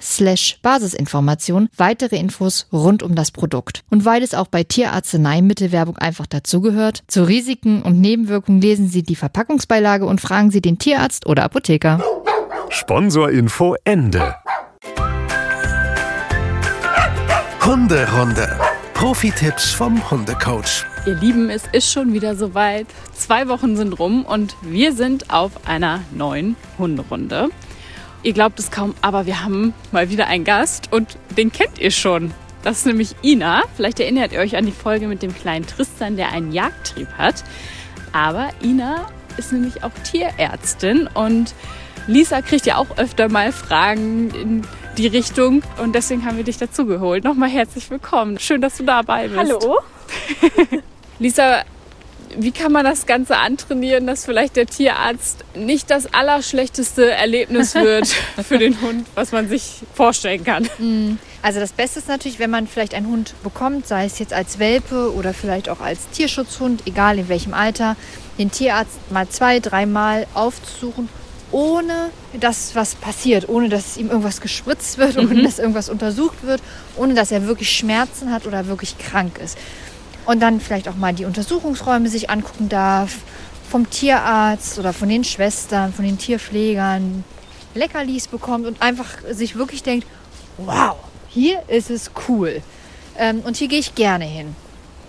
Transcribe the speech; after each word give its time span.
slash 0.00 0.58
Basisinformation 0.62 1.68
weitere 1.76 2.16
Infos 2.16 2.66
rund 2.72 3.02
um 3.02 3.14
das 3.14 3.30
Produkt. 3.30 3.82
Und 3.90 4.04
weil 4.04 4.22
es 4.22 4.34
auch 4.34 4.48
bei 4.48 4.64
Tierarzneimittelwerbung 4.64 5.96
einfach 5.98 6.26
dazugehört, 6.26 7.02
zu 7.08 7.24
Risiken 7.24 7.82
und 7.82 8.00
Nebenwirkungen 8.00 8.60
lesen 8.60 8.88
Sie 8.88 9.02
die 9.02 9.16
Verpackungsbeilage 9.16 10.06
und 10.06 10.20
fragen 10.20 10.50
Sie 10.50 10.60
den 10.60 10.78
Tierarzt 10.78 11.26
oder 11.26 11.44
Apotheker. 11.44 12.02
Sponsorinfo 12.70 13.76
Ende. 13.84 14.34
Hunderunde. 17.64 18.58
Profi-Tipps 18.94 19.72
vom 19.72 20.10
Hundecoach. 20.10 20.84
Ihr 21.06 21.14
Lieben, 21.16 21.50
es 21.50 21.64
ist 21.72 21.90
schon 21.90 22.12
wieder 22.12 22.36
soweit. 22.36 22.86
Zwei 23.12 23.48
Wochen 23.48 23.76
sind 23.76 23.98
rum 23.98 24.24
und 24.24 24.56
wir 24.62 24.92
sind 24.92 25.30
auf 25.30 25.66
einer 25.66 26.00
neuen 26.12 26.56
Hunderunde. 26.78 27.50
Ihr 28.24 28.32
glaubt 28.32 28.58
es 28.58 28.70
kaum, 28.70 28.94
aber 29.02 29.26
wir 29.26 29.44
haben 29.44 29.74
mal 29.92 30.08
wieder 30.08 30.26
einen 30.28 30.44
Gast 30.44 30.90
und 30.90 31.18
den 31.36 31.52
kennt 31.52 31.78
ihr 31.78 31.90
schon. 31.90 32.32
Das 32.62 32.78
ist 32.78 32.86
nämlich 32.86 33.14
Ina. 33.22 33.64
Vielleicht 33.76 34.00
erinnert 34.00 34.32
ihr 34.32 34.40
euch 34.40 34.56
an 34.56 34.64
die 34.64 34.72
Folge 34.72 35.08
mit 35.08 35.22
dem 35.22 35.34
kleinen 35.34 35.66
Tristan, 35.66 36.16
der 36.16 36.32
einen 36.32 36.50
Jagdtrieb 36.50 37.08
hat. 37.18 37.44
Aber 38.12 38.48
Ina 38.62 39.08
ist 39.36 39.52
nämlich 39.52 39.84
auch 39.84 39.90
Tierärztin 40.10 41.06
und 41.12 41.54
Lisa 42.06 42.40
kriegt 42.40 42.64
ja 42.64 42.76
auch 42.78 42.96
öfter 42.96 43.28
mal 43.28 43.52
Fragen 43.52 44.30
in 44.30 44.62
die 44.96 45.06
Richtung 45.06 45.62
und 45.82 45.94
deswegen 45.94 46.24
haben 46.24 46.38
wir 46.38 46.44
dich 46.44 46.56
dazu 46.56 46.86
geholt. 46.86 47.24
Nochmal 47.24 47.50
herzlich 47.50 47.90
willkommen. 47.90 48.38
Schön, 48.38 48.62
dass 48.62 48.78
du 48.78 48.84
dabei 48.84 49.28
bist. 49.28 49.38
Hallo. 49.38 49.80
Lisa, 51.18 51.62
wie 52.38 52.52
kann 52.52 52.72
man 52.72 52.84
das 52.84 53.06
Ganze 53.06 53.36
antrainieren, 53.36 54.06
dass 54.06 54.24
vielleicht 54.24 54.56
der 54.56 54.66
Tierarzt 54.66 55.44
nicht 55.54 55.90
das 55.90 56.12
allerschlechteste 56.12 57.10
Erlebnis 57.10 57.74
wird 57.74 58.08
für 58.46 58.58
den 58.58 58.80
Hund, 58.80 59.06
was 59.14 59.32
man 59.32 59.48
sich 59.48 59.82
vorstellen 59.94 60.44
kann? 60.44 60.68
Also 61.42 61.60
das 61.60 61.72
Beste 61.72 61.98
ist 61.98 62.08
natürlich, 62.08 62.38
wenn 62.38 62.50
man 62.50 62.66
vielleicht 62.66 62.94
einen 62.94 63.06
Hund 63.06 63.34
bekommt, 63.42 63.86
sei 63.86 64.06
es 64.06 64.18
jetzt 64.18 64.32
als 64.32 64.58
Welpe 64.58 65.12
oder 65.14 65.34
vielleicht 65.34 65.68
auch 65.68 65.80
als 65.80 66.08
Tierschutzhund, 66.10 66.82
egal 66.86 67.18
in 67.18 67.28
welchem 67.28 67.54
Alter, 67.54 67.96
den 68.38 68.50
Tierarzt 68.50 68.98
mal 69.10 69.28
zwei, 69.28 69.60
dreimal 69.60 70.26
aufzusuchen, 70.34 71.08
ohne 71.52 72.10
dass 72.40 72.74
was 72.74 72.96
passiert, 72.96 73.48
ohne 73.48 73.68
dass 73.68 73.96
ihm 73.96 74.08
irgendwas 74.08 74.40
gespritzt 74.40 74.98
wird, 74.98 75.16
ohne 75.18 75.42
dass 75.42 75.58
irgendwas 75.58 75.88
untersucht 75.88 76.42
wird, 76.42 76.60
ohne 76.96 77.14
dass 77.14 77.30
er 77.30 77.46
wirklich 77.46 77.70
Schmerzen 77.70 78.32
hat 78.32 78.46
oder 78.46 78.66
wirklich 78.66 78.98
krank 78.98 79.38
ist. 79.38 79.56
Und 80.26 80.40
dann 80.40 80.60
vielleicht 80.60 80.88
auch 80.88 80.96
mal 80.96 81.12
die 81.12 81.24
Untersuchungsräume 81.24 82.08
sich 82.08 82.30
angucken 82.30 82.68
darf, 82.68 83.18
vom 83.68 83.90
Tierarzt 83.90 84.78
oder 84.78 84.92
von 84.92 85.08
den 85.08 85.24
Schwestern, 85.24 85.92
von 85.92 86.04
den 86.04 86.18
Tierpflegern, 86.18 87.24
Leckerlis 87.74 88.28
bekommt 88.28 88.66
und 88.66 88.80
einfach 88.80 89.08
sich 89.30 89.56
wirklich 89.56 89.82
denkt, 89.82 90.06
wow, 90.58 90.96
hier 91.28 91.62
ist 91.68 91.90
es 91.90 92.10
cool. 92.28 92.62
Ähm, 93.18 93.40
und 93.40 93.56
hier 93.56 93.68
gehe 93.68 93.80
ich 93.80 93.94
gerne 93.94 94.24
hin. 94.24 94.54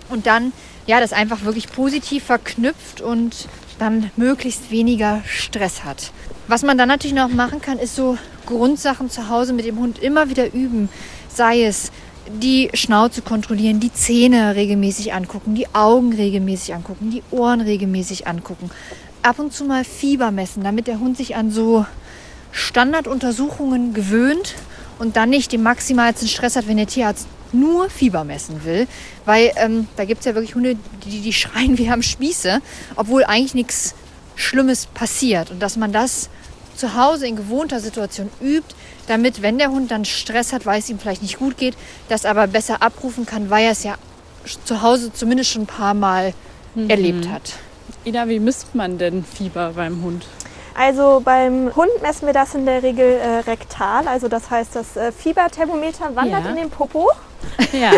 Und 0.08 0.26
dann, 0.26 0.52
ja, 0.86 1.00
das 1.00 1.12
einfach 1.12 1.44
wirklich 1.44 1.70
positiv 1.70 2.24
verknüpft 2.24 3.00
und 3.00 3.48
dann 3.78 4.10
möglichst 4.16 4.70
weniger 4.70 5.22
Stress 5.26 5.84
hat. 5.84 6.12
Was 6.48 6.62
man 6.62 6.78
dann 6.78 6.88
natürlich 6.88 7.16
noch 7.16 7.28
machen 7.28 7.60
kann, 7.60 7.78
ist 7.78 7.96
so 7.96 8.16
Grundsachen 8.46 9.10
zu 9.10 9.28
Hause 9.28 9.52
mit 9.52 9.66
dem 9.66 9.78
Hund 9.78 9.98
immer 9.98 10.28
wieder 10.28 10.52
üben. 10.52 10.88
Sei 11.28 11.64
es 11.64 11.90
die 12.28 12.70
Schnauze 12.74 13.22
kontrollieren, 13.22 13.80
die 13.80 13.92
Zähne 13.92 14.54
regelmäßig 14.54 15.12
angucken, 15.12 15.54
die 15.54 15.66
Augen 15.74 16.12
regelmäßig 16.12 16.74
angucken, 16.74 17.10
die 17.10 17.22
Ohren 17.30 17.60
regelmäßig 17.60 18.26
angucken. 18.26 18.70
Ab 19.22 19.38
und 19.38 19.52
zu 19.52 19.64
mal 19.64 19.84
Fieber 19.84 20.30
messen, 20.30 20.62
damit 20.62 20.86
der 20.86 21.00
Hund 21.00 21.16
sich 21.16 21.36
an 21.36 21.50
so 21.50 21.86
Standarduntersuchungen 22.52 23.92
gewöhnt 23.92 24.54
und 24.98 25.16
dann 25.16 25.30
nicht 25.30 25.52
den 25.52 25.62
maximalsten 25.62 26.28
Stress 26.28 26.56
hat, 26.56 26.68
wenn 26.68 26.76
der 26.76 26.86
Tierarzt 26.86 27.26
nur 27.52 27.90
Fieber 27.90 28.24
messen 28.24 28.64
will. 28.64 28.86
Weil 29.24 29.52
ähm, 29.56 29.88
da 29.96 30.04
gibt 30.04 30.20
es 30.20 30.26
ja 30.26 30.34
wirklich 30.34 30.54
Hunde, 30.54 30.76
die, 31.04 31.20
die 31.20 31.32
schreien 31.32 31.78
wie 31.78 31.90
am 31.90 32.02
Spieße, 32.02 32.60
obwohl 32.96 33.24
eigentlich 33.24 33.54
nichts 33.54 33.94
Schlimmes 34.36 34.86
passiert. 34.86 35.50
Und 35.50 35.60
dass 35.60 35.76
man 35.76 35.92
das 35.92 36.28
zu 36.76 36.94
Hause 36.94 37.26
in 37.26 37.36
gewohnter 37.36 37.80
Situation 37.80 38.30
übt, 38.40 38.74
damit, 39.06 39.42
wenn 39.42 39.58
der 39.58 39.70
Hund 39.70 39.90
dann 39.90 40.04
Stress 40.04 40.52
hat, 40.52 40.66
weil 40.66 40.78
es 40.78 40.88
ihm 40.90 40.98
vielleicht 40.98 41.22
nicht 41.22 41.38
gut 41.38 41.56
geht, 41.56 41.76
das 42.08 42.24
aber 42.24 42.46
besser 42.46 42.82
abrufen 42.82 43.26
kann, 43.26 43.50
weil 43.50 43.64
er 43.64 43.70
es 43.72 43.82
ja 43.84 43.94
zu 44.64 44.82
Hause 44.82 45.12
zumindest 45.12 45.50
schon 45.50 45.62
ein 45.62 45.66
paar 45.66 45.94
Mal 45.94 46.34
erlebt 46.88 47.28
hat. 47.28 47.54
Ina, 48.04 48.28
wie 48.28 48.38
misst 48.38 48.74
man 48.74 48.98
denn 48.98 49.24
Fieber 49.24 49.72
beim 49.74 50.02
Hund? 50.02 50.26
Also 50.78 51.22
beim 51.24 51.74
Hund 51.74 51.90
messen 52.02 52.26
wir 52.26 52.34
das 52.34 52.54
in 52.54 52.66
der 52.66 52.82
Regel 52.82 53.18
äh, 53.18 53.38
rektal. 53.50 54.06
Also 54.06 54.28
das 54.28 54.50
heißt, 54.50 54.76
das 54.76 54.96
äh, 54.96 55.10
Fieberthermometer 55.10 56.14
wandert 56.14 56.44
Ja. 56.44 56.50
in 56.50 56.56
den 56.56 56.70
Popo. 56.70 57.10
Ja, 57.72 57.92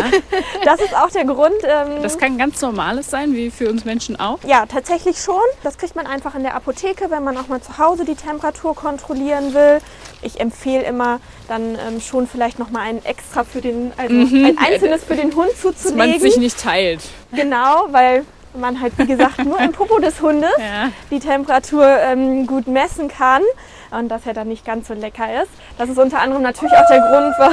Das 0.65 0.79
ist 0.81 0.95
auch 0.95 1.09
der 1.09 1.25
Grund. 1.25 1.53
Ähm, 1.63 2.01
das 2.01 2.17
kann 2.17 2.37
ganz 2.37 2.61
normales 2.61 3.09
sein, 3.09 3.33
wie 3.33 3.49
für 3.51 3.69
uns 3.69 3.85
Menschen 3.85 4.19
auch. 4.19 4.39
ja, 4.45 4.65
tatsächlich 4.65 5.19
schon. 5.21 5.39
Das 5.63 5.77
kriegt 5.77 5.95
man 5.95 6.05
einfach 6.07 6.35
in 6.35 6.43
der 6.43 6.55
Apotheke, 6.55 7.09
wenn 7.09 7.23
man 7.23 7.37
auch 7.37 7.47
mal 7.47 7.61
zu 7.61 7.77
Hause 7.77 8.03
die 8.05 8.15
Temperatur 8.15 8.75
kontrollieren 8.75 9.53
will. 9.53 9.79
Ich 10.21 10.39
empfehle 10.39 10.83
immer 10.83 11.19
dann 11.47 11.75
ähm, 11.87 12.01
schon 12.01 12.27
vielleicht 12.27 12.59
noch 12.59 12.69
mal 12.71 12.81
ein 12.81 13.03
extra 13.05 13.43
für 13.43 13.61
den, 13.61 13.91
also 13.97 14.13
ein 14.13 14.57
einzelnes 14.57 15.03
für 15.03 15.15
den 15.15 15.33
Hund 15.35 15.49
Dass 15.51 15.63
man 15.63 15.71
es 15.73 15.81
zuzulegen. 15.83 16.19
sich 16.21 16.37
nicht 16.37 16.59
teilt. 16.61 17.01
Genau, 17.31 17.85
weil 17.91 18.25
man 18.55 18.81
halt 18.81 18.93
wie 18.97 19.05
gesagt 19.05 19.45
nur 19.45 19.59
im 19.59 19.71
Popo 19.71 19.99
des 19.99 20.21
Hundes 20.21 20.49
Ja. 20.57 20.89
die 21.11 21.19
Temperatur 21.19 21.85
ähm, 21.85 22.47
gut 22.47 22.67
messen 22.67 23.07
kann 23.07 23.43
und 23.91 24.09
dass 24.09 24.25
er 24.25 24.33
dann 24.33 24.47
nicht 24.47 24.65
ganz 24.65 24.87
so 24.87 24.93
lecker 24.93 25.41
ist. 25.43 25.51
Das 25.77 25.89
ist 25.89 25.97
unter 25.97 26.19
anderem 26.19 26.43
natürlich 26.43 26.73
auch 26.73 26.87
der 26.87 26.99
Grund, 26.99 27.35
wa 27.39 27.51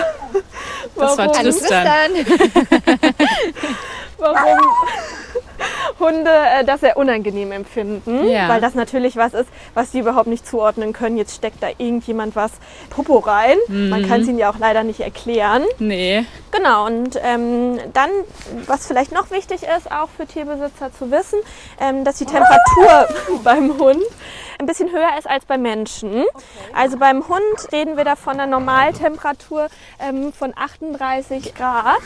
Das 0.97 1.19
war 1.19 1.27
warum, 1.27 1.33
Tristan. 1.43 1.79
warum 4.19 4.59
Hunde 5.99 6.31
äh, 6.31 6.65
das 6.65 6.81
sehr 6.81 6.97
unangenehm 6.97 7.51
empfinden, 7.53 8.29
Ja. 8.29 8.49
weil 8.49 8.61
das 8.61 8.75
natürlich 8.75 9.17
was 9.17 9.33
ist, 9.35 9.49
was 9.75 9.93
sie 9.93 10.01
überhaupt 10.01 10.27
nicht 10.27 10.47
zuordnen 10.47 10.93
können. 10.93 11.17
Jetzt 11.17 11.35
steckt 11.35 11.63
da 11.63 11.69
irgendjemand 11.79 12.37
was 12.37 12.53
Popo 12.91 13.19
rein. 13.19 13.57
Man 13.69 14.07
kann 14.07 14.21
es 14.21 14.29
ihnen 14.29 14.39
ja 14.39 14.51
auch 14.51 14.59
leider 14.59 14.85
nicht 14.85 15.01
erklären. 15.01 15.65
Nee. 15.79 16.25
Genau, 16.53 16.87
und 16.87 17.19
ähm, 17.23 17.79
dann, 17.95 18.11
was 18.67 18.87
vielleicht 18.87 19.13
noch 19.13 19.31
wichtig 19.31 19.63
ist, 19.63 19.91
auch 19.91 20.09
für 20.15 20.27
Tierbesitzer 20.27 20.93
zu 20.93 21.11
wissen, 21.11 21.39
ähm, 21.81 22.05
dass 22.05 22.19
die 22.19 22.27
Temperatur 22.27 23.09
beim 23.43 23.79
Hund 23.79 24.03
ein 24.59 24.67
bisschen 24.67 24.91
höher 24.91 25.19
ist 25.19 25.29
als 25.29 25.45
beim 25.45 25.63
Menschen. 25.63 26.25
Also 26.75 26.99
beim 26.99 27.27
Hund 27.29 27.73
reden 27.73 27.97
wir 27.97 28.05
da 28.05 28.17
von 28.17 28.35
einer 28.35 28.47
Normaltemperatur 28.47 29.69
ähm, 30.01 30.33
von 30.33 30.53
38 30.57 31.55
Grad, 31.55 31.99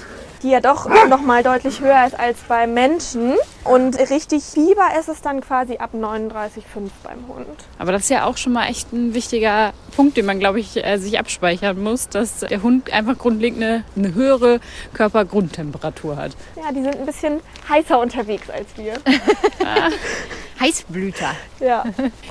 die 0.42 0.50
ja 0.50 0.60
doch 0.60 0.88
noch 1.08 1.20
mal 1.20 1.42
deutlich 1.42 1.80
höher 1.80 2.06
ist 2.06 2.18
als 2.18 2.38
beim 2.48 2.74
Menschen. 2.74 3.34
Und 3.64 3.98
richtig 3.98 4.42
Fieber 4.42 4.88
ist 4.98 5.08
es 5.08 5.20
dann 5.20 5.40
quasi 5.40 5.76
ab 5.76 5.90
39,5 5.94 6.90
beim 7.02 7.28
Hund. 7.28 7.46
Aber 7.78 7.92
das 7.92 8.04
ist 8.04 8.10
ja 8.10 8.24
auch 8.24 8.36
schon 8.36 8.52
mal 8.52 8.68
echt 8.68 8.92
ein 8.92 9.14
wichtiger 9.14 9.72
Punkt, 9.94 10.16
den 10.16 10.26
man, 10.26 10.40
glaube 10.40 10.60
ich, 10.60 10.82
äh, 10.82 10.98
sich 10.98 11.18
abspeichern 11.18 11.82
muss, 11.82 12.08
dass 12.08 12.40
der 12.40 12.62
Hund 12.62 12.92
einfach 12.92 13.18
grundlegend 13.18 13.62
eine, 13.62 13.84
eine 13.96 14.14
höhere 14.14 14.60
Körpergrundtemperatur 14.94 16.16
hat. 16.16 16.32
Ja, 16.56 16.72
die 16.72 16.82
sind 16.82 16.96
ein 16.96 17.06
bisschen 17.06 17.40
heißer 17.68 17.98
unterwegs 17.98 18.48
als 18.48 18.68
wir. 18.76 18.94
Heißblüter. 20.60 21.34
Ja. 21.60 21.84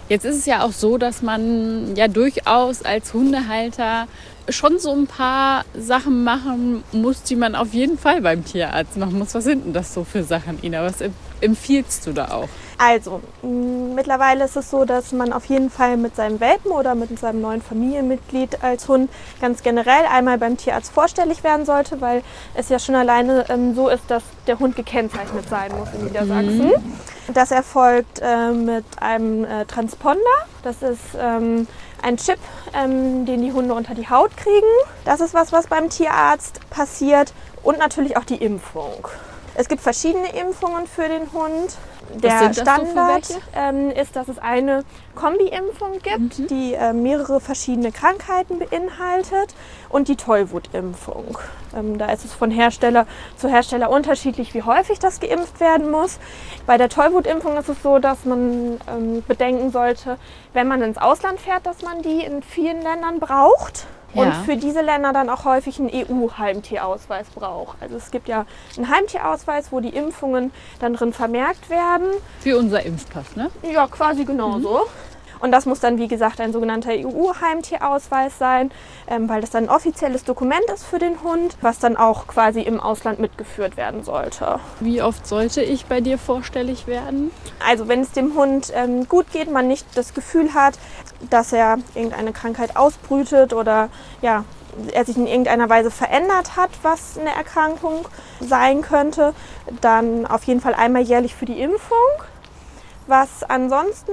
Jetzt 0.08 0.26
ist 0.26 0.38
es 0.38 0.46
ja 0.46 0.64
auch 0.64 0.72
so, 0.72 0.98
dass 0.98 1.22
man 1.22 1.96
ja 1.96 2.08
durchaus 2.08 2.84
als 2.84 3.14
Hundehalter 3.14 4.08
schon 4.48 4.80
so 4.80 4.92
ein 4.92 5.08
paar 5.08 5.66
Sachen 5.78 6.24
machen 6.24 6.84
muss, 6.92 7.24
die 7.24 7.36
man 7.36 7.56
auf 7.56 7.74
jeden 7.74 7.98
Fall 7.98 8.22
beim 8.22 8.46
Tierarzt 8.46 8.98
machen 8.98 9.20
muss. 9.20 9.36
Was 9.36 9.44
sind 9.44 9.66
denn 9.66 9.74
das 9.74 9.94
so 9.94 10.04
für 10.04 10.24
Sachen, 10.24 10.64
Ina? 10.64 10.84
Was 10.84 10.98
empfiehlst 11.42 12.08
du 12.08 12.14
da 12.14 12.32
auch? 12.32 12.50
Also, 12.78 13.20
mittlerweile 13.42 14.46
ist 14.46 14.56
es 14.56 14.72
so, 14.72 14.86
dass 14.86 15.12
man 15.12 15.34
auf 15.34 15.46
jeden 15.46 15.70
Fall 15.70 15.98
mit 15.98 16.16
seinem 16.16 16.40
Welpen 16.40 16.72
oder 16.72 16.96
mit 16.96 17.18
seinem 17.20 17.42
neuen 17.42 17.62
Familienmitglied 17.62 18.64
als 18.64 18.88
Hund 18.88 19.10
ganz 19.42 19.64
generell 19.64 20.06
einmal 20.10 20.38
beim 20.38 20.56
Tierarzt 20.56 20.94
vorstellig 20.94 21.44
werden 21.44 21.66
sollte, 21.66 22.00
weil 22.00 22.24
es 22.56 22.70
ja 22.70 22.80
schon 22.80 22.96
alleine 22.96 23.46
ähm, 23.50 23.76
so 23.76 23.90
ist, 23.90 24.04
dass 24.08 24.24
der 24.48 24.60
Hund 24.60 24.78
gekennzeichnet 24.78 25.50
sein 25.50 25.72
muss 25.78 25.90
in 25.94 26.06
Niedersachsen. 26.06 26.72
Das 27.34 27.52
erfolgt 27.52 28.22
äh, 28.22 28.52
mit 28.52 28.86
einem 29.02 29.44
äh, 29.44 29.66
Transponder. 29.66 30.20
Das 30.64 30.82
ist 30.82 31.02
ähm, 31.20 31.68
ein 32.02 32.18
Chip, 32.18 32.40
ähm, 32.74 33.26
den 33.26 33.42
die 33.42 33.52
Hunde 33.52 33.74
unter 33.74 33.96
die 33.96 34.10
Haut 34.10 34.36
kriegen. 34.38 34.68
Das 35.06 35.22
ist 35.22 35.34
was, 35.34 35.52
was 35.52 35.68
beim 35.68 35.90
Tierarzt 35.90 36.60
passiert. 36.70 37.34
Und 37.64 37.78
natürlich 37.78 38.16
auch 38.18 38.24
die 38.24 38.38
Impfung. 38.38 39.08
Es 39.56 39.68
gibt 39.68 39.82
verschiedene 39.82 40.30
Impfungen 40.30 40.88
für 40.88 41.08
den 41.10 41.32
Hund. 41.34 41.78
Der 42.16 42.54
Standard 42.54 43.28
ähm, 43.56 43.92
ist, 43.92 44.16
dass 44.16 44.28
es 44.28 44.40
eine 44.40 44.84
Kombi-Impfung 45.16 46.00
gibt, 46.02 46.50
die 46.50 46.74
äh, 46.74 46.94
mehrere 46.94 47.40
verschiedene 47.40 47.92
Krankheiten 47.92 48.60
beinhaltet 48.60 49.54
und 49.90 50.08
die 50.08 50.16
Tollwutimpfung. 50.16 51.38
Ähm, 51.76 51.98
da 51.98 52.12
ist 52.12 52.26
es 52.26 52.34
von 52.34 52.52
Hersteller 52.52 53.06
zu 53.38 53.50
Hersteller 53.50 53.90
unterschiedlich, 53.90 54.54
wie 54.54 54.64
häufig 54.64 55.00
das 55.00 55.20
geimpft 55.20 55.60
werden 55.60 55.92
muss. 55.92 56.20
Bei 56.66 56.78
der 56.78 56.90
Tollwutimpfung 56.90 57.58
ist 57.58 57.70
es 57.70 57.82
so, 57.84 58.00
dass 58.00 58.26
man 58.26 58.80
ähm, 58.88 59.24
bedenken 59.28 59.72
sollte, 59.72 60.18
wenn 60.54 60.68
man 60.68 60.82
ins 60.82 60.98
Ausland 60.98 61.40
fährt, 61.40 61.66
dass 61.66 61.82
man 61.82 62.02
die 62.02 62.24
in 62.24 62.42
vielen 62.42 62.82
Ländern 62.82 63.20
braucht. 63.20 63.86
Und 64.14 64.34
für 64.46 64.58
diese 64.58 64.82
Länder 64.82 65.14
dann 65.14 65.30
auch 65.30 65.46
häufig 65.46 65.80
einen 65.80 65.90
EU-Heimtierausweis 65.94 67.28
braucht. 67.30 67.78
Also 67.82 67.96
es 67.98 68.12
gibt 68.12 68.28
ja 68.28 68.46
einen 68.76 68.90
Heimtierausweis, 68.90 69.72
wo 69.72 69.80
die 69.80 69.90
Impfungen 69.90 70.52
dann 70.80 70.94
drin 70.94 71.14
vermerkt 71.14 71.70
werden. 71.70 72.08
Wie 72.44 72.54
unser 72.54 72.84
Impfpass, 72.86 73.36
ne? 73.36 73.50
Ja, 73.62 73.88
quasi 73.88 74.26
genauso. 74.26 74.88
Und 75.40 75.52
das 75.52 75.66
muss 75.66 75.80
dann, 75.80 75.98
wie 75.98 76.08
gesagt, 76.08 76.42
ein 76.42 76.52
sogenannter 76.52 76.92
EU-Heimtierausweis 76.92 78.38
sein, 78.38 78.72
ähm, 79.08 79.30
weil 79.30 79.42
das 79.42 79.50
dann 79.50 79.66
ein 79.66 79.70
offizielles 79.70 80.24
Dokument 80.24 80.64
ist 80.74 80.86
für 80.86 81.00
den 81.00 81.22
Hund, 81.24 81.58
was 81.62 81.80
dann 81.80 81.98
auch 81.98 82.28
quasi 82.28 82.62
im 82.62 82.80
Ausland 82.80 83.20
mitgeführt 83.20 83.78
werden 83.78 84.04
sollte. 84.04 84.60
Wie 84.80 85.02
oft 85.02 85.26
sollte 85.26 85.62
ich 85.62 85.86
bei 85.86 86.02
dir 86.02 86.18
vorstellig 86.18 86.88
werden? 86.88 87.32
Also 87.66 87.88
wenn 87.88 88.02
es 88.02 88.12
dem 88.12 88.36
Hund 88.36 88.72
ähm, 88.76 89.08
gut 89.08 89.32
geht, 89.32 89.52
man 89.52 89.68
nicht 89.68 89.86
das 89.96 90.14
Gefühl 90.14 90.54
hat, 90.54 90.78
dass 91.30 91.54
er 91.54 91.78
irgendeine 91.96 92.34
Krankheit 92.34 92.76
ausbrütet 92.76 93.54
oder 93.54 93.90
ja, 94.22 94.44
er 94.94 95.06
sich 95.06 95.18
in 95.18 95.28
irgendeiner 95.28 95.70
Weise 95.70 95.92
verändert 95.92 96.56
hat, 96.56 96.70
was 96.84 97.18
eine 97.18 97.34
Erkrankung 97.34 98.08
sein 98.40 98.82
könnte, 98.82 99.34
dann 99.82 100.26
auf 100.26 100.44
jeden 100.44 100.62
Fall 100.62 100.74
einmal 100.74 101.02
jährlich 101.02 101.36
für 101.36 101.46
die 101.46 101.60
Impfung. 101.60 101.98
Was 103.10 103.42
ansonsten 103.48 104.12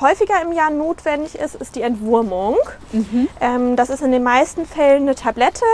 häufiger 0.00 0.40
im 0.40 0.52
Jahr 0.52 0.70
notwendig 0.70 1.34
ist, 1.34 1.56
ist 1.56 1.74
die 1.74 1.82
Entwurmung. 1.82 2.56
Ähm, 3.40 3.74
das 3.74 3.90
ist 3.90 4.02
in 4.02 4.12
den 4.12 4.22
meisten 4.22 4.64
Fällen 4.66 5.02
eine 5.02 5.16
Tablette. 5.16 5.64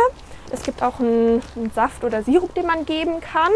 Es 0.50 0.62
gibt 0.62 0.82
auch 0.82 0.98
einen, 0.98 1.42
einen 1.54 1.70
Saft 1.74 2.02
oder 2.02 2.22
Sirup, 2.22 2.54
den 2.54 2.64
man 2.64 2.86
geben 2.86 3.20
kann. 3.20 3.50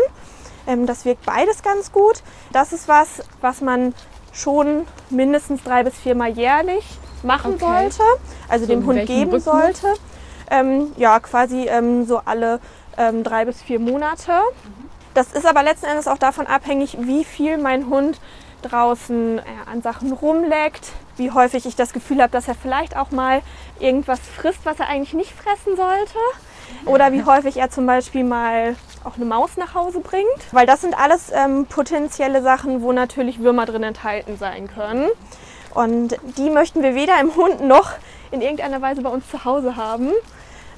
Ähm, 0.66 0.84
das 0.84 1.06
wirkt 1.06 1.24
beides 1.24 1.62
ganz 1.62 1.92
gut. 1.92 2.22
Das 2.52 2.74
ist 2.74 2.88
was, 2.88 3.22
was 3.40 3.62
man 3.62 3.94
schon 4.34 4.86
mindestens 5.08 5.62
drei 5.62 5.82
bis 5.82 5.94
viermal 5.94 6.28
jährlich 6.32 6.84
machen 7.22 7.54
Okay. 7.54 7.64
sollte. 7.64 8.02
Also 8.50 8.66
So 8.66 8.72
dem 8.72 8.84
Hund 8.84 9.06
geben 9.06 9.30
Rhythmus? 9.32 9.44
sollte. 9.44 9.94
Ähm, 10.50 10.92
ja, 10.98 11.20
quasi 11.20 11.68
ähm, 11.68 12.04
so 12.04 12.20
alle 12.22 12.60
ähm, 12.98 13.24
drei 13.24 13.46
bis 13.46 13.62
vier 13.62 13.80
Monate. 13.80 14.32
Das 15.14 15.32
ist 15.32 15.46
aber 15.46 15.62
letzten 15.62 15.86
Endes 15.86 16.06
auch 16.06 16.18
davon 16.18 16.46
abhängig, 16.46 16.98
wie 17.00 17.24
viel 17.24 17.56
mein 17.56 17.88
Hund 17.88 18.20
draußen 18.62 19.38
äh, 19.38 19.42
an 19.70 19.82
Sachen 19.82 20.12
rumleckt, 20.12 20.92
wie 21.16 21.30
häufig 21.30 21.66
ich 21.66 21.76
das 21.76 21.92
Gefühl 21.92 22.20
habe, 22.20 22.32
dass 22.32 22.48
er 22.48 22.54
vielleicht 22.54 22.96
auch 22.96 23.10
mal 23.10 23.42
irgendwas 23.78 24.20
frisst, 24.20 24.60
was 24.64 24.80
er 24.80 24.88
eigentlich 24.88 25.14
nicht 25.14 25.32
fressen 25.32 25.76
sollte. 25.76 26.18
Oder 26.84 27.12
wie 27.12 27.24
häufig 27.24 27.56
er 27.56 27.70
zum 27.70 27.86
Beispiel 27.86 28.24
mal 28.24 28.74
auch 29.04 29.16
eine 29.16 29.24
Maus 29.24 29.56
nach 29.56 29.74
Hause 29.74 30.00
bringt. 30.00 30.26
Weil 30.52 30.66
das 30.66 30.80
sind 30.80 30.98
alles 30.98 31.30
ähm, 31.32 31.66
potenzielle 31.66 32.42
Sachen, 32.42 32.82
wo 32.82 32.92
natürlich 32.92 33.38
Würmer 33.38 33.66
drin 33.66 33.84
enthalten 33.84 34.36
sein 34.36 34.68
können. 34.68 35.08
Und 35.74 36.16
die 36.36 36.50
möchten 36.50 36.82
wir 36.82 36.94
weder 36.94 37.20
im 37.20 37.36
Hund 37.36 37.60
noch 37.60 37.92
in 38.30 38.40
irgendeiner 38.40 38.80
Weise 38.82 39.02
bei 39.02 39.10
uns 39.10 39.28
zu 39.30 39.44
Hause 39.44 39.76
haben. 39.76 40.10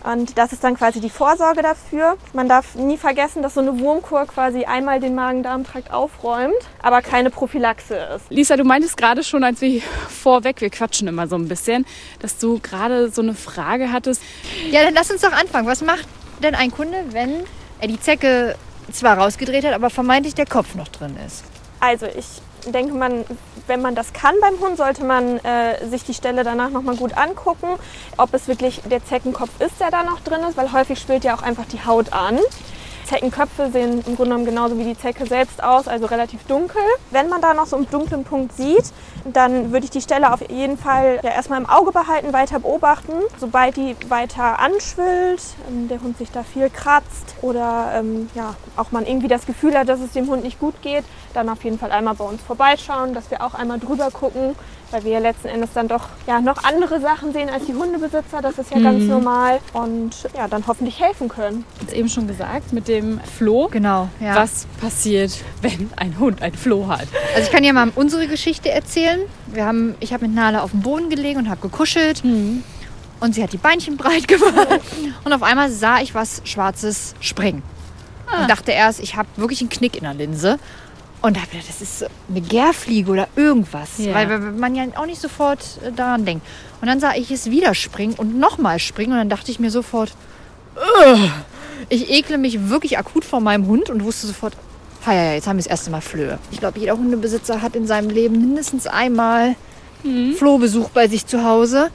Und 0.05 0.39
das 0.39 0.53
ist 0.53 0.63
dann 0.65 0.77
quasi 0.77 1.01
die 1.01 1.11
Vorsorge 1.11 1.63
dafür. 1.63 2.17
Man 2.33 2.49
darf 2.49 2.75
nie 2.77 2.97
vergessen, 2.97 3.43
dass 3.43 3.55
so 3.55 3.61
eine 3.61 3.79
Wurmkur 3.81 4.27
quasi 4.27 4.65
einmal 4.65 5.01
den 5.01 5.15
Magen-Darm-Trakt 5.15 5.93
aufräumt, 5.93 6.55
aber 6.83 7.03
keine 7.03 7.31
Prophylaxe 7.31 7.95
ist. 8.17 8.31
Lisa, 8.31 8.57
du 8.57 8.65
meintest 8.65 8.97
gerade 8.97 9.25
schon, 9.25 9.43
als 9.45 9.61
wir 9.61 9.83
vorweg, 9.83 10.61
wir 10.61 10.71
quatschen 10.71 11.09
immer 11.09 11.27
so 11.27 11.37
ein 11.37 11.49
bisschen, 11.49 11.85
dass 12.21 12.39
du 12.39 12.61
gerade 12.61 13.11
so 13.11 13.23
eine 13.23 13.35
Frage 13.35 13.93
hattest. 13.93 14.23
Ja, 14.71 14.85
dann 14.85 14.95
lass 14.95 15.11
uns 15.11 15.23
doch 15.23 15.33
anfangen. 15.33 15.67
Was 15.67 15.83
macht 15.83 16.07
denn 16.43 16.55
ein 16.55 16.71
Kunde, 16.71 17.05
wenn 17.11 17.45
er 17.81 17.89
die 17.89 18.01
Zecke 18.01 18.57
zwar 18.93 19.19
rausgedreht 19.19 19.65
hat, 19.65 19.75
aber 19.75 19.91
vermeintlich 19.91 20.35
der 20.35 20.47
Kopf 20.47 20.75
noch 20.75 20.89
drin 20.89 21.17
ist? 21.27 21.45
Also 21.81 22.07
ich 22.07 22.27
denke, 22.67 22.95
man, 22.95 23.25
wenn 23.67 23.83
man 23.83 23.95
das 23.95 24.13
kann 24.13 24.35
beim 24.41 24.59
Hund, 24.61 24.77
sollte 24.77 25.05
man 25.05 25.39
äh, 25.39 25.87
sich 25.89 26.05
die 26.05 26.15
Stelle 26.15 26.45
danach 26.45 26.71
nochmal 26.71 26.97
gut 26.97 27.17
angucken, 27.17 27.69
ob 28.17 28.35
es 28.35 28.49
wirklich 28.49 28.83
der 28.91 29.05
Zeckenkopf 29.05 29.61
ist, 29.61 29.81
der 29.81 29.91
da 29.91 30.03
noch 30.03 30.21
drin 30.21 30.41
ist, 30.49 30.57
weil 30.57 30.73
häufig 30.73 30.99
spült 30.99 31.25
ja 31.25 31.35
auch 31.35 31.43
einfach 31.43 31.67
die 31.67 31.85
Haut 31.85 32.13
an. 32.13 32.39
Zeckenköpfe 33.09 33.71
sehen 33.71 34.05
im 34.07 34.17
Grunde 34.17 34.25
genommen 34.25 34.45
genauso 34.45 34.79
wie 34.79 34.85
die 34.85 34.97
Zecke 34.97 35.27
selbst 35.27 35.63
aus, 35.63 35.89
also 35.89 36.07
relativ 36.07 36.45
dunkel. 36.45 36.83
Wenn 37.11 37.29
man 37.29 37.41
da 37.41 37.55
noch 37.55 37.67
so 37.67 37.77
einen 37.77 37.89
dunklen 37.91 38.25
Punkt 38.25 38.53
sieht, 38.55 38.93
dann 39.25 39.73
würde 39.73 39.85
ich 39.85 39.91
die 39.91 40.03
Stelle 40.03 40.33
auf 40.33 40.43
jeden 40.51 40.77
Fall 40.77 41.19
ja 41.23 41.31
erstmal 41.31 41.59
im 41.59 41.69
Auge 41.69 41.91
behalten, 41.91 42.33
weiter 42.33 42.61
beobachten. 42.61 43.13
Sobald 43.39 43.77
die 43.77 43.97
weiter 44.09 44.59
anschwillt, 44.59 45.41
ähm, 45.69 45.89
der 45.89 46.03
Hund 46.03 46.19
sich 46.19 46.31
da 46.31 46.43
viel 46.43 46.69
kratzt 46.69 47.35
oder 47.41 47.93
ähm, 47.95 48.29
ja, 48.35 48.55
auch 48.77 48.93
man 48.93 49.07
irgendwie 49.07 49.29
das 49.29 49.47
Gefühl 49.47 49.77
hat, 49.79 49.89
dass 49.89 50.01
es 50.01 50.13
dem 50.13 50.29
Hund 50.29 50.45
nicht 50.45 50.61
gut 50.61 50.81
geht, 50.83 51.05
dann 51.33 51.49
auf 51.49 51.65
jeden 51.65 51.79
Fall 51.79 51.93
einmal 51.93 52.15
bei 52.15 52.25
uns 52.25 52.43
vorbeischauen, 52.43 53.15
dass 53.15 53.31
wir 53.31 53.43
auch 53.43 53.55
einmal 53.55 53.79
drüber 53.79 54.11
gucken, 54.11 54.55
weil 54.91 55.05
wir 55.05 55.13
ja 55.13 55.19
letzten 55.19 55.49
Endes 55.49 55.71
dann 55.75 55.89
doch 55.89 56.09
ja, 56.27 56.41
noch 56.41 56.65
andere 56.65 57.01
Sachen 57.01 57.33
sehen 57.33 57.49
als 57.49 57.67
die 57.67 57.75
Hundebesitzer. 57.75 58.41
Das 58.43 58.59
ist 58.59 58.71
ja 58.73 58.81
ganz 58.81 59.05
normal 59.05 59.61
und 59.73 60.11
ja, 60.37 60.49
dann 60.49 60.67
hoffentlich 60.67 61.01
helfen 61.01 61.29
können. 61.29 61.65
Hast 61.83 61.93
eben 61.93 62.09
schon 62.09 62.27
gesagt, 62.27 62.73
mit 62.73 62.89
dem 62.89 63.21
Floh. 63.21 63.69
Genau, 63.69 64.09
ja. 64.21 64.35
Was 64.37 64.67
passiert, 64.81 65.33
wenn 65.63 65.91
ein 65.97 66.19
Hund 66.19 66.43
ein 66.43 66.55
Floh 66.55 66.89
hat? 66.89 67.09
Also 67.35 67.47
ich 67.47 67.53
kann 67.53 67.65
ja 67.65 67.73
mal 67.73 67.91
unsere 67.95 68.27
Geschichte 68.27 68.71
erzählen. 68.71 69.21
Wir 69.53 69.65
haben, 69.65 69.95
ich 70.01 70.13
habe 70.13 70.27
mit 70.27 70.35
Nala 70.35 70.63
auf 70.63 70.71
dem 70.71 70.81
Boden 70.81 71.11
gelegen 71.11 71.39
und 71.39 71.51
habe 71.51 71.61
gekuschelt. 71.61 72.23
Und 72.25 73.35
sie 73.35 73.43
hat 73.43 73.53
die 73.53 73.59
Beinchen 73.59 73.97
breit 73.97 74.29
gemacht. 74.29 74.81
Und 75.25 75.33
auf 75.33 75.43
einmal 75.43 75.71
sah 75.71 76.01
ich 76.01 76.15
was 76.15 76.41
Schwarzes 76.45 77.15
springen. 77.21 77.63
Und 78.41 78.51
dachte 78.51 78.73
erst, 78.73 79.01
ich 79.01 79.17
habe 79.17 79.29
wirklich 79.37 79.61
einen 79.61 79.71
Knick 79.71 79.97
in 79.97 80.03
der 80.03 80.15
Linse. 80.15 80.59
Und 81.21 81.37
habe 81.37 81.51
gedacht, 81.51 81.69
das 81.69 81.81
ist 81.83 82.07
eine 82.29 82.41
Gärfliege 82.41 83.11
oder 83.11 83.29
irgendwas. 83.35 83.99
Ja. 83.99 84.15
Weil 84.15 84.39
man 84.39 84.75
ja 84.75 84.85
auch 84.97 85.07
nicht 85.07 85.21
sofort 85.21 85.63
äh, 85.85 85.91
daran 85.93 86.25
denkt. 86.25 86.47
Und 86.81 86.87
dann 86.87 87.01
sah 87.01 87.15
ich 87.15 87.31
es 87.31 87.51
wieder 87.51 87.75
springen 87.75 88.15
und 88.15 88.39
nochmal 88.39 88.79
springen. 88.79 89.13
Und 89.13 89.19
dann 89.19 89.29
dachte 89.29 89.51
ich 89.51 89.59
mir 89.59 89.71
sofort, 89.71 90.13
"Ugh." 90.77 91.31
ich 91.89 92.11
ekle 92.11 92.39
mich 92.39 92.69
wirklich 92.69 92.99
akut 92.99 93.25
vor 93.25 93.41
meinem 93.41 93.67
Hund 93.67 93.91
und 93.91 94.05
wusste 94.05 94.27
sofort, 94.27 94.55
ha, 95.07 95.13
ja, 95.13 95.33
jetzt 95.35 95.47
haben 95.47 95.57
wir 95.57 95.63
das 95.63 95.71
erste 95.71 95.91
Mal 95.91 96.01
Flöhe. 96.01 96.39
Ich 96.51 96.59
glaube, 96.59 96.79
jeder 96.79 96.97
Hundebesitzer 96.97 97.63
hat 97.63 97.77
in 97.77 97.87
seinem 97.87 98.11
Leben 98.11 98.39
mindestens 98.41 98.87
einmal 98.87 99.55
Flohbesuch 100.37 100.91
bei 100.91 101.09
sich 101.09 101.27
zu 101.27 101.45
Hause. 101.45 101.91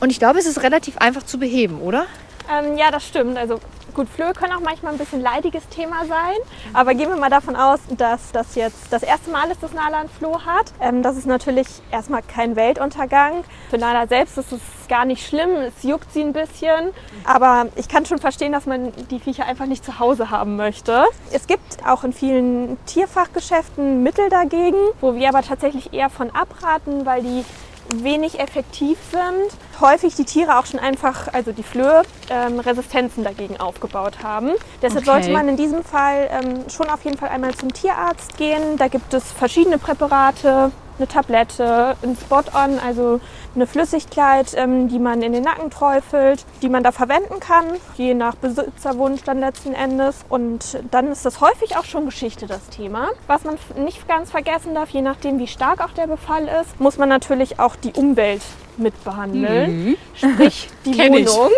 Und 0.00 0.10
ich 0.10 0.18
glaube, 0.18 0.38
es 0.38 0.46
ist 0.46 0.62
relativ 0.62 0.98
einfach 0.98 1.24
zu 1.24 1.38
beheben, 1.38 1.80
oder? 1.80 2.06
Ähm, 2.50 2.76
ja, 2.78 2.90
das 2.90 3.06
stimmt. 3.06 3.36
Also 3.36 3.60
gut, 3.94 4.08
Flöhe 4.08 4.32
können 4.32 4.52
auch 4.52 4.60
manchmal 4.60 4.92
ein 4.92 4.98
bisschen 4.98 5.20
leidiges 5.20 5.68
Thema 5.68 6.04
sein. 6.06 6.36
Aber 6.72 6.94
gehen 6.94 7.08
wir 7.08 7.16
mal 7.16 7.30
davon 7.30 7.56
aus, 7.56 7.80
dass 7.96 8.32
das 8.32 8.54
jetzt 8.54 8.92
das 8.92 9.02
erste 9.02 9.30
Mal 9.30 9.50
ist, 9.50 9.62
dass 9.62 9.72
Nala 9.72 10.00
ein 10.00 10.08
Floh 10.08 10.40
hat. 10.44 10.72
Ähm, 10.80 11.02
das 11.02 11.16
ist 11.16 11.26
natürlich 11.26 11.66
erstmal 11.90 12.22
kein 12.22 12.56
Weltuntergang. 12.56 13.44
Für 13.70 13.78
Nala 13.78 14.06
selbst 14.06 14.38
ist 14.38 14.52
es 14.52 14.60
gar 14.88 15.04
nicht 15.04 15.26
schlimm. 15.26 15.50
Es 15.56 15.82
juckt 15.82 16.12
sie 16.12 16.22
ein 16.22 16.32
bisschen. 16.32 16.92
Aber 17.24 17.66
ich 17.76 17.88
kann 17.88 18.06
schon 18.06 18.18
verstehen, 18.18 18.52
dass 18.52 18.66
man 18.66 18.92
die 19.10 19.18
Viecher 19.18 19.46
einfach 19.46 19.66
nicht 19.66 19.84
zu 19.84 19.98
Hause 19.98 20.30
haben 20.30 20.56
möchte. 20.56 21.04
Es 21.32 21.46
gibt 21.46 21.84
auch 21.86 22.04
in 22.04 22.12
vielen 22.12 22.78
Tierfachgeschäften 22.86 24.02
Mittel 24.02 24.28
dagegen, 24.28 24.78
wo 25.00 25.14
wir 25.14 25.28
aber 25.28 25.42
tatsächlich 25.42 25.92
eher 25.92 26.10
von 26.10 26.30
abraten, 26.30 27.06
weil 27.06 27.22
die 27.22 27.44
wenig 27.94 28.38
effektiv 28.40 28.98
sind. 29.10 29.80
Häufig 29.80 30.14
die 30.14 30.24
Tiere 30.24 30.58
auch 30.58 30.66
schon 30.66 30.80
einfach, 30.80 31.28
also 31.32 31.52
die 31.52 31.62
Flöhe, 31.62 32.02
ähm, 32.30 32.58
Resistenzen 32.60 33.24
dagegen 33.24 33.58
aufgebaut 33.58 34.22
haben. 34.22 34.50
Deshalb 34.82 35.06
Okay. 35.06 35.12
sollte 35.22 35.30
man 35.32 35.48
in 35.48 35.56
diesem 35.56 35.84
Fall 35.84 36.28
ähm, 36.30 36.64
schon 36.70 36.88
auf 36.88 37.04
jeden 37.04 37.18
Fall 37.18 37.28
einmal 37.28 37.54
zum 37.54 37.72
Tierarzt 37.72 38.36
gehen. 38.38 38.76
Da 38.78 38.88
gibt 38.88 39.12
es 39.14 39.32
verschiedene 39.32 39.78
Präparate, 39.78 40.70
eine 40.98 41.08
Tablette, 41.08 41.96
ein 42.02 42.16
Spot-on, 42.16 42.78
also 42.78 43.20
eine 43.56 43.66
Flüssigkeit, 43.66 44.52
ähm, 44.54 44.88
die 44.88 44.98
man 44.98 45.22
in 45.22 45.32
den 45.32 45.42
Nacken 45.42 45.70
träufelt, 45.70 46.44
die 46.62 46.68
man 46.68 46.82
da 46.82 46.92
verwenden 46.92 47.40
kann, 47.40 47.64
je 47.96 48.14
nach 48.14 48.36
Besitzerwunsch 48.36 49.22
dann 49.24 49.40
letzten 49.40 49.74
Endes. 49.74 50.24
Und 50.28 50.78
dann 50.90 51.10
ist 51.10 51.26
das 51.26 51.40
häufig 51.40 51.76
auch 51.76 51.84
schon 51.84 52.04
Geschichte, 52.04 52.46
das 52.46 52.68
Thema. 52.68 53.08
Was 53.26 53.44
man 53.44 53.56
nicht 53.76 54.06
ganz 54.06 54.30
vergessen 54.30 54.74
darf, 54.74 54.90
je 54.90 55.02
nachdem 55.02 55.38
wie 55.38 55.48
stark 55.48 55.82
auch 55.82 55.92
der 55.92 56.06
Befall 56.06 56.48
ist, 56.62 56.78
muss 56.78 56.98
man 56.98 57.08
natürlich 57.08 57.58
auch 57.58 57.76
die 57.76 57.92
Umwelt 57.92 58.42
mit 58.78 59.04
behandeln, 59.04 59.86
mhm. 59.86 59.96
sprich 60.14 60.68
die 60.84 60.98
Wohnung. 60.98 61.50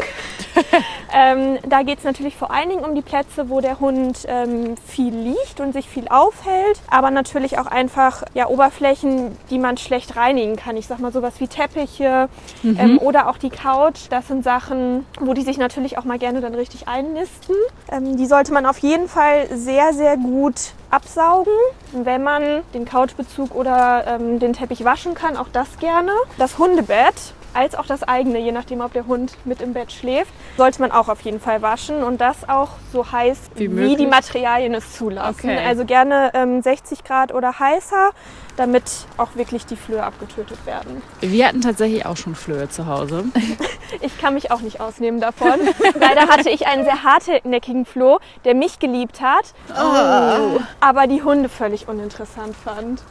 ähm, 1.13 1.59
da 1.69 1.83
geht 1.83 1.99
es 1.99 2.05
natürlich 2.05 2.37
vor 2.37 2.51
allen 2.51 2.69
Dingen 2.69 2.85
um 2.85 2.95
die 2.95 3.03
Plätze, 3.03 3.49
wo 3.49 3.61
der 3.61 3.81
Hund 3.81 4.25
ähm, 4.27 4.75
viel 4.87 5.15
liegt 5.15 5.61
und 5.61 5.73
sich 5.73 5.89
viel 5.89 6.09
aufhält, 6.09 6.81
aber 6.91 7.11
natürlich 7.11 7.59
auch 7.59 7.67
einfach 7.67 8.23
ja, 8.35 8.49
Oberflächen, 8.49 9.37
die 9.51 9.59
man 9.59 9.77
schlecht 9.77 10.17
reinigen 10.17 10.57
kann. 10.57 10.77
Ich 10.77 10.87
sag 10.87 10.99
mal 10.99 11.13
sowas 11.13 11.35
wie 11.39 11.49
Teppiche 11.89 12.29
mhm. 12.63 12.77
ähm, 12.79 12.99
oder 12.99 13.29
auch 13.29 13.39
die 13.39 13.51
Couch. 13.51 14.01
Das 14.11 14.29
sind 14.29 14.45
Sachen, 14.45 15.07
wo 15.21 15.35
die 15.35 15.43
sich 15.43 15.59
natürlich 15.59 15.99
auch 15.99 16.05
mal 16.05 16.19
gerne 16.19 16.41
dann 16.41 16.55
richtig 16.55 16.89
einnisten. 16.89 17.55
Ähm, 17.91 18.17
die 18.17 18.27
sollte 18.27 18.53
man 18.53 18.67
auf 18.67 18.79
jeden 18.79 19.09
Fall 19.09 19.49
sehr, 19.55 19.93
sehr 19.93 20.17
gut 20.17 20.73
absaugen, 20.91 21.53
wenn 21.93 22.23
man 22.23 22.63
den 22.75 22.85
Couchbezug 22.85 23.55
oder 23.55 24.05
ähm, 24.07 24.39
den 24.39 24.53
Teppich 24.53 24.85
waschen 24.85 25.15
kann, 25.15 25.37
auch 25.37 25.49
das 25.53 25.79
gerne. 25.79 26.13
Das 26.39 26.59
Hundebett 26.59 27.35
als 27.55 27.75
auch 27.75 27.87
das 27.87 28.03
eigene, 28.03 28.39
je 28.39 28.53
nachdem, 28.53 28.81
ob 28.81 28.93
der 28.93 29.07
Hund 29.07 29.33
mit 29.45 29.61
im 29.61 29.73
Bett 29.73 29.93
schläft, 29.93 30.33
sollte 30.57 30.81
man 30.81 30.93
auch 30.93 31.09
auf 31.09 31.21
jeden 31.23 31.41
Fall 31.41 31.63
waschen 31.63 32.03
und 32.03 32.21
das 32.21 32.49
auch 32.49 32.71
so 32.93 33.11
heiß, 33.11 33.39
wie, 33.57 33.75
wie 33.77 33.97
die 33.97 34.07
Materialien 34.07 34.75
es 34.75 34.93
zulassen. 34.95 35.51
Okay. 35.51 35.67
Also 35.67 35.85
gerne 35.85 36.31
ähm, 36.35 36.63
60 36.63 37.05
Grad 37.05 37.33
oder 37.33 37.59
heißer, 37.59 38.11
damit 38.57 38.85
auch 39.17 39.35
wirklich 39.35 39.67
die 39.67 39.77
Flöhe 39.77 40.03
abgetötet 40.03 40.65
werden. 40.67 41.03
Wir 41.21 41.47
hatten 41.47 41.61
tatsächlich 41.61 42.07
auch 42.07 42.17
schon 42.17 42.35
Flöhe 42.35 42.69
zu 42.69 42.87
Hause. 42.87 43.25
ich 44.01 44.19
kann 44.19 44.35
mich 44.35 44.51
auch 44.51 44.61
nicht 44.61 44.81
ausnehmen 44.81 45.21
davon. 45.21 45.55
Leider 46.01 46.29
hatte 46.29 46.51
ich 46.51 46.67
einen 46.67 46.85
sehr 46.85 47.03
hartnäckigen 47.03 47.85
Floh, 47.85 48.19
der 48.45 48.55
mich 48.55 48.79
geliebt 48.79 49.21
hat, 49.21 49.55
oh. 49.71 50.61
aber 50.81 51.07
die 51.07 51.23
Hunde 51.23 51.49
völlig 51.49 51.89
uninteressant 51.89 52.57
fand. 52.57 53.03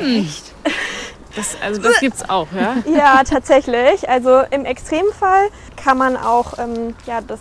Echt? 0.00 0.52
Das, 1.36 1.56
also 1.62 1.82
das 1.82 2.00
gibt's 2.00 2.28
auch, 2.28 2.48
ja? 2.52 2.76
Ja, 2.86 3.22
tatsächlich. 3.24 4.08
Also 4.08 4.42
im 4.50 4.64
Extremfall 4.64 5.48
kann 5.76 5.98
man 5.98 6.16
auch 6.16 6.58
ähm, 6.58 6.94
ja, 7.06 7.20
das 7.20 7.40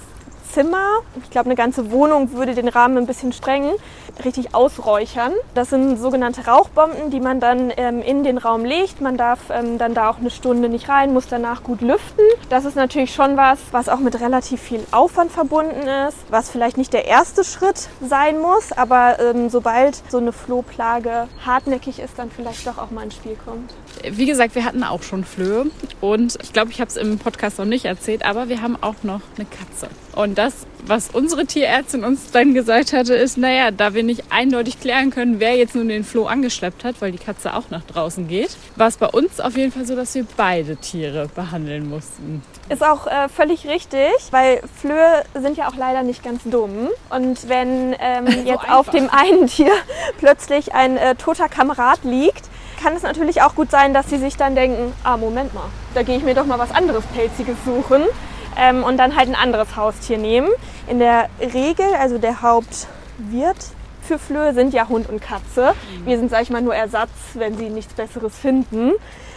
Zimmer, 0.54 1.00
ich 1.24 1.32
glaube 1.32 1.48
eine 1.48 1.56
ganze 1.56 1.90
Wohnung 1.90 2.34
würde 2.34 2.54
den 2.54 2.68
Rahmen 2.68 2.98
ein 2.98 3.08
bisschen 3.08 3.34
strengen, 3.34 3.74
richtig 4.24 4.54
ausräuchern. 4.54 5.34
Das 5.56 5.72
sind 5.72 5.98
sogenannte 5.98 6.46
Rauchbomben, 6.46 7.10
die 7.10 7.20
man 7.20 7.40
dann 7.40 7.74
ähm, 7.76 8.04
in 8.04 8.24
den 8.24 8.38
Raum 8.38 8.64
legt. 8.64 9.02
Man 9.02 9.18
darf 9.18 9.40
ähm, 9.50 9.80
dann 9.80 9.96
da 9.96 10.12
auch 10.12 10.20
eine 10.20 10.30
Stunde 10.30 10.70
nicht 10.70 10.90
rein, 10.90 11.12
muss 11.12 11.28
danach 11.28 11.64
gut 11.64 11.82
lüften. 11.82 12.24
Das 12.50 12.66
ist 12.66 12.76
natürlich 12.76 13.16
schon 13.16 13.36
was, 13.36 13.58
was 13.72 13.90
auch 13.90 13.98
mit 13.98 14.20
relativ 14.22 14.62
viel 14.62 14.82
Aufwand 14.92 15.32
verbunden 15.32 15.88
ist, 16.08 16.18
was 16.30 16.52
vielleicht 16.52 16.78
nicht 16.78 16.94
der 16.94 17.06
erste 17.06 17.44
Schritt 17.44 17.90
sein 18.08 18.40
muss, 18.40 18.72
aber 18.74 19.18
ähm, 19.20 19.50
sobald 19.50 20.04
so 20.12 20.20
eine 20.20 20.32
Flohplage 20.32 21.28
hartnäckig 21.44 21.98
ist, 21.98 22.20
dann 22.20 22.30
vielleicht 22.30 22.68
doch 22.68 22.78
auch 22.78 22.92
mal 22.92 23.06
ins 23.06 23.16
Spiel 23.16 23.36
kommt. 23.44 23.74
Wie 24.04 24.28
gesagt, 24.28 24.54
wir 24.54 24.66
hatten 24.66 24.84
auch 24.84 25.02
schon 25.02 25.24
Flöhe 25.24 25.66
und 26.00 26.38
ich 26.44 26.54
glaube, 26.54 26.70
ich 26.70 26.80
habe 26.80 26.90
es 26.90 26.98
im 26.98 27.18
Podcast 27.18 27.58
noch 27.58 27.66
nicht 27.66 27.86
erzählt, 27.86 28.24
aber 28.24 28.50
wir 28.50 28.62
haben 28.62 28.78
auch 28.82 28.96
noch 29.02 29.22
eine 29.38 29.48
Katze. 29.48 29.88
Und 30.16 30.38
das, 30.38 30.68
was 30.86 31.10
unsere 31.10 31.46
Tierärztin 31.46 32.04
uns 32.04 32.32
dann 32.32 32.54
gesagt 32.54 32.94
hatte, 32.94 33.16
ist, 33.16 33.38
naja, 33.38 33.72
da 33.72 33.94
wir 33.94 34.04
nicht 34.04 34.26
eindeutig 34.30 34.80
klären 34.80 35.10
können, 35.10 35.40
wer 35.40 35.56
jetzt 35.56 35.76
nun 35.76 35.90
den 35.90 36.04
Floh 36.04 36.26
angeschleppt 36.26 36.84
hat, 36.84 37.02
weil 37.02 37.12
die 37.12 37.18
Katze 37.18 37.56
auch 37.56 37.70
nach 37.72 37.84
draußen 37.84 38.28
geht, 38.28 38.56
war 38.76 38.88
es 38.88 38.98
bei 38.98 39.08
uns 39.08 39.40
auf 39.40 39.58
jeden 39.58 39.72
Fall 39.72 39.86
so, 39.86 39.96
dass 39.96 40.14
wir 40.14 40.26
beide 40.38 40.76
Tiere 40.78 41.30
behandeln 41.34 41.90
mussten. 41.90 42.44
Ist 42.70 42.84
auch 42.84 43.08
äh, 43.08 43.28
völlig 43.28 43.68
richtig, 43.68 44.12
weil 44.32 44.62
Flöhe 44.80 45.24
sind 45.34 45.58
ja 45.58 45.68
auch 45.68 45.76
leider 45.76 46.04
nicht 46.04 46.24
ganz 46.24 46.44
dumm. 46.44 46.90
Und 47.10 47.50
wenn 47.50 47.96
ähm, 48.00 48.28
so 48.28 48.32
jetzt 48.40 48.62
einfach. 48.62 48.78
auf 48.78 48.90
dem 48.90 49.10
einen 49.10 49.48
Tier 49.48 49.72
plötzlich 50.20 50.76
ein 50.76 50.98
äh, 50.98 51.16
toter 51.16 51.50
Kamerad 51.50 52.04
liegt, 52.04 52.44
kann 52.82 52.96
es 52.96 53.02
natürlich 53.02 53.42
auch 53.42 53.56
gut 53.56 53.72
sein, 53.72 53.94
dass 53.94 54.10
sie 54.10 54.18
sich 54.18 54.36
dann 54.36 54.56
denken, 54.56 54.94
ah, 55.04 55.18
Moment 55.18 55.54
mal, 55.54 55.70
da 55.96 56.04
gehe 56.04 56.18
ich 56.18 56.24
mir 56.24 56.36
doch 56.36 56.46
mal 56.46 56.60
was 56.60 56.72
anderes 56.72 57.04
Pelziges 57.16 57.56
suchen 57.66 58.04
ähm, 58.58 58.84
und 58.84 58.98
dann 58.98 59.16
halt 59.16 59.30
ein 59.30 59.36
anderes 59.36 59.76
Haustier 59.76 60.18
nehmen. 60.18 60.50
In 60.88 61.00
der 61.00 61.30
Regel, 61.40 61.86
also 62.00 62.18
der 62.18 62.42
Hauptwirt 62.42 63.58
für 64.02 64.20
Flöhe 64.20 64.54
sind 64.54 64.74
ja 64.74 64.90
Hund 64.90 65.10
und 65.10 65.22
Katze. 65.22 65.74
Wir 66.06 66.18
sind, 66.18 66.30
sag 66.30 66.42
ich 66.42 66.50
mal, 66.50 66.62
nur 66.62 66.76
Ersatz, 66.76 67.10
wenn 67.36 67.58
sie 67.58 67.70
nichts 67.70 67.94
Besseres 67.94 68.36
finden. 68.38 68.92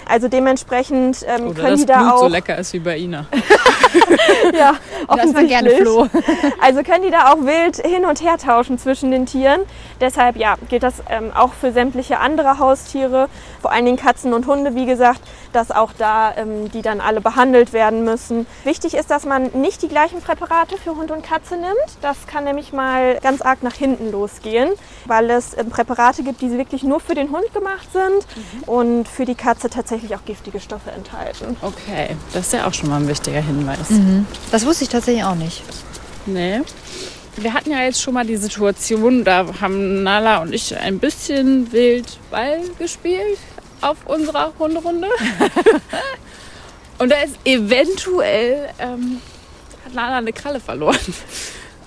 Also 0.09 0.29
dementsprechend 0.29 1.25
ähm, 1.27 1.49
Oder 1.49 1.55
können 1.55 1.71
das 1.71 1.81
die 1.81 1.87
da 1.87 1.99
Blut 1.99 2.13
auch 2.13 2.19
so 2.21 2.29
lecker 2.29 2.57
ist 2.57 2.73
wie 2.73 2.79
bei 2.79 2.97
Ina. 2.99 3.27
ja, 4.55 4.75
offensichtlich. 5.07 5.49
gerne 5.49 5.71
Floh. 5.71 6.09
also 6.61 6.83
können 6.83 7.05
die 7.05 7.11
da 7.11 7.33
auch 7.33 7.39
wild 7.39 7.77
hin 7.77 8.05
und 8.05 8.23
her 8.23 8.39
tauschen 8.39 8.79
zwischen 8.79 9.11
den 9.11 9.27
Tieren. 9.27 9.61
Deshalb 10.01 10.37
ja, 10.37 10.57
gilt 10.69 10.83
das 10.83 11.03
ähm, 11.09 11.33
auch 11.35 11.53
für 11.53 11.73
sämtliche 11.73 12.19
andere 12.19 12.59
Haustiere, 12.59 13.29
vor 13.61 13.73
allen 13.73 13.85
Dingen 13.85 13.97
Katzen 13.97 14.33
und 14.33 14.47
Hunde, 14.47 14.75
wie 14.75 14.87
gesagt, 14.87 15.21
dass 15.53 15.71
auch 15.71 15.93
da 15.97 16.35
ähm, 16.37 16.71
die 16.71 16.83
dann 16.83 17.01
alle 17.01 17.21
behandelt 17.21 17.73
werden 17.73 18.05
müssen. 18.05 18.47
Wichtig 18.65 18.95
ist, 18.95 19.11
dass 19.11 19.25
man 19.25 19.51
nicht 19.55 19.83
die 19.83 19.89
gleichen 19.89 20.21
Präparate 20.21 20.77
für 20.77 20.97
Hund 20.97 21.11
und 21.11 21.23
Katze 21.23 21.57
nimmt. 21.57 21.77
Das 22.03 22.27
kann 22.27 22.45
nämlich 22.45 22.73
mal 22.73 23.19
ganz 23.23 23.41
arg 23.41 23.63
nach 23.63 23.75
hinten 23.75 24.13
losgehen, 24.13 24.71
weil 25.07 25.31
es 25.31 25.57
ähm, 25.57 25.71
Präparate 25.71 26.23
gibt, 26.23 26.41
die 26.41 26.57
wirklich 26.57 26.83
nur 26.83 27.01
für 27.01 27.15
den 27.15 27.31
Hund 27.31 27.53
gemacht 27.55 27.89
sind 27.93 28.27
mhm. 28.37 28.63
und 28.69 29.09
für 29.09 29.25
die 29.25 29.35
Katze 29.35 29.71
tatsächlich 29.71 29.96
auch 30.15 30.25
giftige 30.25 30.61
Stoffe 30.61 30.91
enthalten. 30.91 31.57
Okay, 31.63 32.17
das 32.33 32.47
ist 32.47 32.53
ja 32.53 32.67
auch 32.67 32.75
schon 32.75 32.89
mal 32.89 33.01
ein 33.01 33.09
wichtiger 33.09 33.41
Hinweis. 33.41 33.91
Mhm. 33.91 34.27
Das 34.51 34.65
wusste 34.67 34.85
ich 34.85 34.91
tatsächlich 34.91 35.25
auch 35.25 35.35
nicht. 35.35 35.63
Nee. 36.27 36.61
Wir 37.37 37.53
hatten 37.53 37.71
ja 37.71 37.83
jetzt 37.83 38.01
schon 38.01 38.15
mal 38.15 38.27
die 38.27 38.37
Situation, 38.37 39.25
da 39.25 39.47
haben 39.61 40.03
Nala 40.03 40.39
und 40.39 40.55
ich 40.55 40.77
ein 40.77 40.99
bisschen 40.99 41.71
wild 41.73 42.19
Ball 42.31 42.61
gespielt 42.79 43.39
auf 43.81 43.99
unserer 44.07 44.53
Hunderunde. 44.59 45.09
und 46.99 47.11
da 47.11 47.17
ist 47.17 47.37
eventuell 47.45 48.71
ähm, 48.79 49.21
hat 49.85 49.95
Nala 49.95 50.19
eine 50.19 50.33
Kralle 50.33 50.61
verloren. 50.61 50.99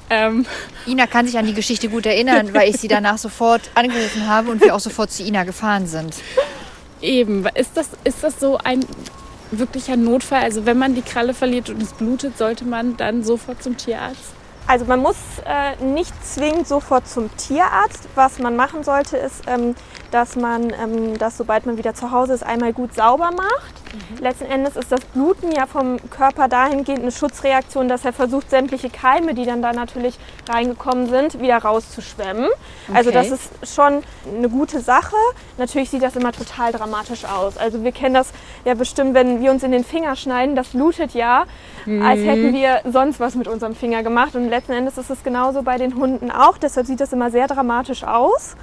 Ähm. 0.10 0.46
Ina 0.88 1.08
kann 1.08 1.28
sich 1.28 1.38
an 1.38 1.46
die 1.46 1.54
Geschichte 1.54 1.88
gut 1.88 2.06
erinnern, 2.06 2.54
weil 2.54 2.70
ich 2.70 2.78
sie 2.78 2.88
danach 2.88 3.18
sofort 3.18 3.62
angerufen 3.76 4.28
habe 4.28 4.50
und 4.50 4.62
wir 4.62 4.76
auch 4.76 4.80
sofort 4.80 5.12
zu 5.12 5.24
Ina 5.24 5.44
gefahren 5.44 5.86
sind. 5.88 6.16
Eben, 7.02 7.46
ist 7.56 7.72
das, 7.76 7.90
ist 8.04 8.24
das 8.24 8.40
so 8.40 8.58
ein 8.64 8.86
wirklicher 9.52 9.96
Notfall? 9.96 10.44
Also 10.44 10.66
wenn 10.66 10.78
man 10.78 10.96
die 10.96 11.02
Kralle 11.02 11.34
verliert 11.34 11.70
und 11.70 11.82
es 11.82 11.94
blutet, 11.94 12.38
sollte 12.38 12.66
man 12.66 12.98
dann 12.98 13.24
sofort 13.24 13.64
zum 13.64 13.78
Tierarzt? 13.78 14.34
Also 14.68 14.86
man 14.86 15.00
muss 15.00 15.16
äh, 15.46 15.84
nicht 15.84 16.14
zwingend 16.24 16.68
sofort 16.68 17.08
zum 17.08 17.36
Tierarzt. 17.38 18.08
Was 18.14 18.38
man 18.38 18.56
machen 18.56 18.84
sollte, 18.84 19.18
ist, 19.18 19.42
ähm, 19.48 19.76
dass 20.12 20.36
man 20.36 20.72
ähm, 20.72 21.18
das, 21.18 21.38
sobald 21.38 21.66
man 21.66 21.78
wieder 21.78 21.96
zu 21.96 22.12
Hause 22.12 22.34
ist, 22.34 22.44
einmal 22.44 22.74
gut 22.74 22.94
sauber 22.94 23.32
macht. 23.36 23.74
Mhm. 23.94 24.24
Letzten 24.24 24.46
Endes 24.46 24.76
ist 24.76 24.92
das 24.92 25.02
Bluten 25.02 25.52
ja 25.52 25.66
vom 25.66 25.98
Körper 26.10 26.48
dahingehend 26.48 27.02
eine 27.02 27.12
Schutzreaktion, 27.12 27.88
dass 27.88 28.06
er 28.06 28.14
versucht, 28.14 28.50
sämtliche 28.50 28.90
Keime, 28.90 29.34
die 29.34 29.46
dann 29.46 29.62
da 29.62 29.74
natürlich 29.74 30.18
reingekommen 30.50 31.10
sind, 31.10 31.42
wieder 31.42 31.58
rauszuschwemmen. 31.58 32.48
Also 32.94 33.10
okay. 33.10 33.18
Also 33.18 33.36
das 33.36 33.52
ist 33.64 33.76
schon 33.76 34.04
eine 34.38 34.50
gute 34.50 34.82
Sache. 34.82 35.16
Natürlich 35.58 35.90
sieht 35.90 36.04
das 36.04 36.16
immer 36.16 36.32
total 36.32 36.72
dramatisch 36.72 37.26
aus. 37.26 37.58
Also 37.58 37.84
wir 37.84 37.92
kennen 37.92 38.14
das 38.14 38.32
ja 38.66 38.74
bestimmt, 38.74 39.14
wenn 39.14 39.42
wir 39.42 39.52
uns 39.52 39.64
in 39.64 39.72
den 39.72 39.84
Finger 39.84 40.16
schneiden, 40.16 40.56
das 40.56 40.70
blutet 40.70 41.14
ja, 41.14 41.46
mhm. 41.86 42.02
als 42.02 42.22
hätten 42.22 42.54
wir 42.54 42.82
sonst 42.92 43.20
was 43.20 43.36
mit 43.36 43.48
unserem 43.48 43.76
Finger 43.76 44.04
gemacht. 44.04 44.36
Und 44.36 44.50
letzten 44.50 44.74
Endes 44.74 44.98
ist 44.98 45.10
es 45.10 45.24
genauso 45.24 45.64
bei 45.64 45.78
den 45.78 45.96
Hunden 45.96 46.32
auch. 46.32 46.58
Deshalb 46.58 46.88
sieht 46.88 47.00
das 47.00 47.14
immer 47.14 47.32
sehr 47.32 47.48
dramatisch 47.48 48.04
aus. 48.04 48.56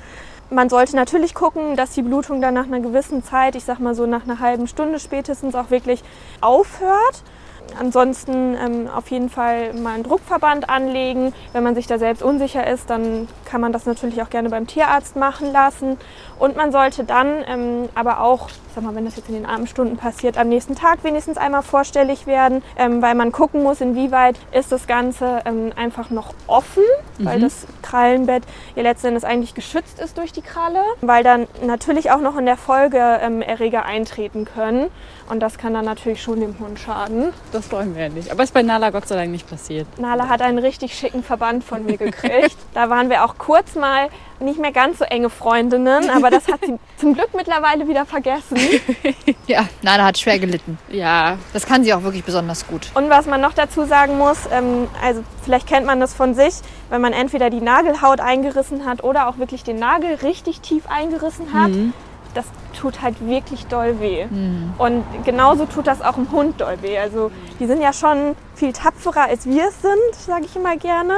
Man 0.50 0.68
sollte 0.68 0.94
natürlich 0.94 1.34
gucken, 1.34 1.74
dass 1.76 1.90
die 1.90 2.02
Blutung 2.02 2.40
dann 2.40 2.54
nach 2.54 2.66
einer 2.66 2.80
gewissen 2.80 3.24
Zeit, 3.24 3.56
ich 3.56 3.64
sag 3.64 3.80
mal 3.80 3.96
so 3.96 4.06
nach 4.06 4.24
einer 4.24 4.38
halben 4.38 4.68
Stunde 4.68 5.00
spätestens 5.00 5.56
auch 5.56 5.70
wirklich 5.70 6.04
aufhört. 6.40 7.22
Ansonsten 7.80 8.54
ähm, 8.54 8.88
auf 8.88 9.10
jeden 9.10 9.28
Fall 9.28 9.74
mal 9.74 9.94
einen 9.94 10.04
Druckverband 10.04 10.70
anlegen. 10.70 11.34
Wenn 11.52 11.64
man 11.64 11.74
sich 11.74 11.88
da 11.88 11.98
selbst 11.98 12.22
unsicher 12.22 12.64
ist, 12.64 12.90
dann 12.90 13.26
kann 13.46 13.60
man 13.60 13.72
das 13.72 13.86
natürlich 13.86 14.20
auch 14.20 14.28
gerne 14.28 14.50
beim 14.50 14.66
Tierarzt 14.66 15.16
machen 15.16 15.52
lassen. 15.52 15.96
Und 16.38 16.56
man 16.56 16.72
sollte 16.72 17.04
dann 17.04 17.44
ähm, 17.48 17.88
aber 17.94 18.20
auch, 18.20 18.50
sag 18.74 18.84
mal, 18.84 18.94
wenn 18.94 19.06
das 19.06 19.16
jetzt 19.16 19.28
in 19.28 19.34
den 19.34 19.46
Abendstunden 19.46 19.96
passiert, 19.96 20.36
am 20.36 20.48
nächsten 20.48 20.74
Tag 20.74 21.02
wenigstens 21.02 21.38
einmal 21.38 21.62
vorstellig 21.62 22.26
werden, 22.26 22.62
ähm, 22.76 23.00
weil 23.00 23.14
man 23.14 23.32
gucken 23.32 23.62
muss, 23.62 23.80
inwieweit 23.80 24.38
ist 24.52 24.70
das 24.70 24.86
Ganze 24.86 25.40
ähm, 25.46 25.72
einfach 25.76 26.10
noch 26.10 26.34
offen, 26.46 26.82
mhm. 27.18 27.24
weil 27.24 27.40
das 27.40 27.66
Krallenbett 27.82 28.42
ja 28.74 28.82
letzten 28.82 29.08
Endes 29.08 29.24
eigentlich 29.24 29.54
geschützt 29.54 29.98
ist 29.98 30.18
durch 30.18 30.32
die 30.32 30.42
Kralle, 30.42 30.82
weil 31.00 31.24
dann 31.24 31.46
natürlich 31.64 32.10
auch 32.10 32.20
noch 32.20 32.36
in 32.36 32.44
der 32.44 32.58
Folge 32.58 32.98
ähm, 33.22 33.40
Erreger 33.40 33.86
eintreten 33.86 34.44
können. 34.44 34.90
Und 35.28 35.40
das 35.40 35.58
kann 35.58 35.74
dann 35.74 35.84
natürlich 35.84 36.22
schon 36.22 36.40
dem 36.40 36.58
Hund 36.60 36.78
schaden. 36.78 37.32
Das 37.52 37.70
wollen 37.72 37.96
wir 37.96 38.02
ja 38.04 38.08
nicht. 38.08 38.30
Aber 38.30 38.44
ist 38.44 38.54
bei 38.54 38.62
Nala 38.62 38.90
Gott 38.90 39.08
sei 39.08 39.16
Dank 39.16 39.30
nicht 39.30 39.48
passiert. 39.48 39.86
Nala 39.98 40.28
hat 40.28 40.40
einen 40.40 40.58
richtig 40.58 40.94
schicken 40.94 41.22
Verband 41.22 41.64
von 41.64 41.84
mir 41.84 41.96
gekriegt. 41.96 42.56
da 42.74 42.90
waren 42.90 43.10
wir 43.10 43.24
auch 43.24 43.35
auch 43.36 43.44
kurz 43.44 43.74
mal 43.74 44.08
nicht 44.38 44.58
mehr 44.60 44.72
ganz 44.72 44.98
so 44.98 45.04
enge 45.04 45.30
Freundinnen, 45.30 46.10
aber 46.10 46.30
das 46.30 46.46
hat 46.48 46.60
sie 46.64 46.78
zum 46.98 47.14
Glück 47.14 47.30
mittlerweile 47.34 47.88
wieder 47.88 48.04
vergessen. 48.06 48.56
Ja, 49.48 49.64
Nana 49.82 50.06
hat 50.06 50.18
schwer 50.18 50.40
gelitten. 50.40 50.76
Ja, 50.88 51.38
Das 51.52 51.66
kann 51.66 51.84
sie 51.84 51.94
auch 51.94 52.02
wirklich 52.02 52.24
besonders 52.24 52.66
gut. 52.66 52.90
Und 52.94 53.10
was 53.10 53.26
man 53.26 53.40
noch 53.40 53.52
dazu 53.52 53.84
sagen 53.84 54.18
muss, 54.18 54.38
ähm, 54.50 54.88
also 55.00 55.22
vielleicht 55.44 55.68
kennt 55.68 55.86
man 55.86 56.00
das 56.00 56.14
von 56.14 56.34
sich, 56.34 56.54
wenn 56.90 57.00
man 57.00 57.12
entweder 57.12 57.48
die 57.48 57.60
Nagelhaut 57.60 58.18
eingerissen 58.20 58.84
hat 58.84 59.04
oder 59.04 59.28
auch 59.28 59.38
wirklich 59.38 59.62
den 59.62 59.78
Nagel 59.78 60.14
richtig 60.16 60.62
tief 60.62 60.88
eingerissen 60.88 61.52
hat, 61.54 61.70
das 62.34 62.44
tut 62.78 63.02
halt 63.02 63.24
wirklich 63.24 63.66
doll 63.66 64.00
weh. 64.00 64.26
Und 64.78 65.04
genauso 65.24 65.64
tut 65.66 65.86
das 65.86 66.02
auch 66.02 66.16
im 66.18 66.30
Hund 66.32 66.60
doll 66.60 66.76
weh. 66.82 66.98
Also 66.98 67.30
die 67.60 67.66
sind 67.66 67.80
ja 67.80 67.92
schon 67.92 68.34
viel 68.56 68.72
tapferer 68.72 69.26
als 69.28 69.46
wir 69.46 69.68
es 69.68 69.80
sind, 69.80 70.14
sage 70.26 70.44
ich 70.46 70.56
immer 70.56 70.76
gerne. 70.76 71.14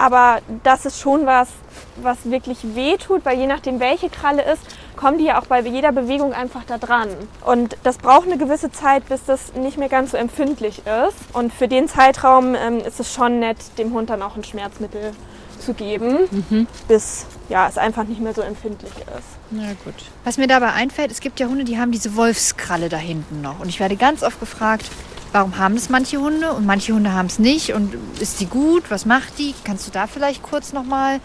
Aber 0.00 0.38
das 0.64 0.86
ist 0.86 0.98
schon 0.98 1.26
was, 1.26 1.48
was 1.96 2.16
wirklich 2.24 2.74
weh 2.74 2.96
tut, 2.96 3.22
weil 3.26 3.36
je 3.36 3.46
nachdem, 3.46 3.80
welche 3.80 4.08
Kralle 4.08 4.42
ist, 4.50 4.62
kommen 4.96 5.18
die 5.18 5.24
ja 5.24 5.38
auch 5.38 5.44
bei 5.44 5.60
jeder 5.60 5.92
Bewegung 5.92 6.32
einfach 6.32 6.62
da 6.66 6.78
dran. 6.78 7.10
Und 7.44 7.76
das 7.82 7.98
braucht 7.98 8.26
eine 8.26 8.38
gewisse 8.38 8.72
Zeit, 8.72 9.06
bis 9.10 9.26
das 9.26 9.52
nicht 9.52 9.76
mehr 9.76 9.90
ganz 9.90 10.12
so 10.12 10.16
empfindlich 10.16 10.78
ist. 10.86 11.34
Und 11.34 11.52
für 11.52 11.68
den 11.68 11.86
Zeitraum 11.86 12.54
ähm, 12.54 12.78
ist 12.78 12.98
es 12.98 13.12
schon 13.12 13.40
nett, 13.40 13.58
dem 13.76 13.92
Hund 13.92 14.08
dann 14.08 14.22
auch 14.22 14.36
ein 14.36 14.44
Schmerzmittel 14.44 15.12
zu 15.58 15.74
geben, 15.74 16.66
bis 16.88 17.26
ja, 17.50 17.68
es 17.68 17.76
einfach 17.76 18.04
nicht 18.04 18.22
mehr 18.22 18.32
so 18.32 18.40
empfindlich 18.40 18.92
ist. 18.96 19.28
na 19.50 19.74
gut. 19.84 19.92
Was 20.24 20.38
mir 20.38 20.46
dabei 20.46 20.72
einfällt, 20.72 21.10
es 21.10 21.20
gibt 21.20 21.38
ja 21.38 21.48
Hunde, 21.48 21.64
die 21.64 21.78
haben 21.78 21.92
diese 21.92 22.16
Wolfskralle 22.16 22.88
da 22.88 22.96
hinten 22.96 23.42
noch. 23.42 23.60
Und 23.60 23.68
ich 23.68 23.78
werde 23.80 23.96
ganz 23.96 24.22
oft 24.22 24.40
gefragt, 24.40 24.90
warum 25.32 25.58
haben 25.58 25.74
das 25.74 25.88
manche 25.88 26.18
Hunde 26.18 26.52
und 26.52 26.66
manche 26.66 26.92
Hunde 26.92 27.12
haben 27.12 27.26
es 27.26 27.38
nicht 27.38 27.74
und 27.74 27.94
ist 28.20 28.40
die 28.40 28.46
gut? 28.46 28.90
Was 28.90 29.06
macht 29.06 29.38
die? 29.38 29.54
Kannst 29.64 29.86
du 29.86 29.90
da 29.90 30.06
vielleicht 30.06 30.42
kurz 30.42 30.72
nochmal 30.72 31.20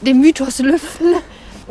den 0.00 0.20
Mythos 0.20 0.58
lüften? 0.58 1.14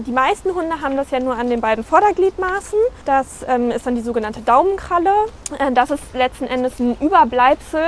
Die 0.05 0.11
meisten 0.11 0.55
Hunde 0.55 0.81
haben 0.81 0.95
das 0.95 1.11
ja 1.11 1.19
nur 1.19 1.35
an 1.35 1.49
den 1.49 1.59
beiden 1.59 1.83
Vordergliedmaßen. 1.83 2.79
Das 3.03 3.45
ähm, 3.47 3.69
ist 3.69 3.85
dann 3.85 3.95
die 3.95 4.01
sogenannte 4.01 4.39
Daumenkralle. 4.39 5.11
Äh, 5.57 5.73
das 5.73 5.91
ist 5.91 6.03
letzten 6.13 6.45
Endes 6.45 6.79
ein 6.79 6.95
Überbleibsel 7.01 7.81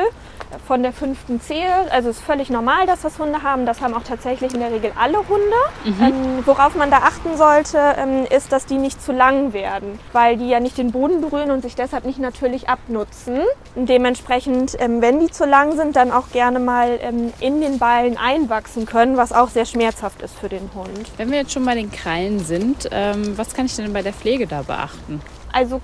von 0.68 0.84
der 0.84 0.94
fünften 0.94 1.42
Zehe. 1.42 1.70
Also 1.92 2.10
es 2.10 2.18
ist 2.18 2.26
völlig 2.26 2.50
normal, 2.50 2.86
dass 2.86 3.02
das 3.02 3.20
Hunde 3.20 3.44
haben. 3.44 3.66
Das 3.66 3.82
haben 3.82 3.94
auch 3.94 4.04
tatsächlich 4.04 4.54
in 4.54 4.60
der 4.60 4.72
Regel 4.72 4.92
alle 5.00 5.18
Hunde. 5.18 5.42
Ähm, 5.86 6.44
worauf 6.46 6.76
man 6.76 6.92
da 6.92 6.98
achten 6.98 7.38
sollte, 7.38 7.78
ähm, 7.98 8.26
ist, 8.30 8.52
dass 8.52 8.66
die 8.66 8.78
nicht 8.78 9.02
zu 9.02 9.12
lang 9.12 9.54
werden, 9.54 10.00
weil 10.14 10.38
die 10.38 10.48
ja 10.48 10.60
nicht 10.60 10.78
den 10.78 10.92
Boden 10.92 11.22
berühren 11.22 11.52
und 11.52 11.62
sich 11.62 11.76
deshalb 11.76 12.06
nicht 12.06 12.20
natürlich 12.20 12.70
abnutzen. 12.70 13.40
Dementsprechend, 13.76 14.76
ähm, 14.80 15.02
wenn 15.02 15.20
die 15.20 15.32
zu 15.32 15.46
lang 15.46 15.76
sind, 15.76 15.96
dann 15.96 16.12
auch 16.12 16.30
gerne 16.32 16.60
mal 16.60 17.00
ähm, 17.02 17.34
in 17.40 17.62
den 17.62 17.80
Ballen 17.80 18.18
einwachsen 18.18 18.86
können, 18.86 19.18
was 19.18 19.32
auch 19.32 19.50
sehr 19.50 19.66
schmerzhaft 19.66 20.22
ist 20.22 20.38
für 20.38 20.50
den 20.50 20.70
Hund. 20.74 21.12
Wenn 21.18 21.32
wir 21.32 21.40
jetzt 21.40 21.52
schon 21.52 21.66
bei 21.66 21.76
den 21.76 21.92
Krallen 21.92 22.40
sind, 22.40 22.90
ähm, 22.92 23.38
was 23.38 23.54
kann 23.54 23.66
ich 23.66 23.76
denn 23.76 23.94
bei 23.94 24.02
der 24.02 24.14
Pflege 24.14 24.48
da 24.48 24.62
beachten? 24.62 25.22
Also 25.54 25.82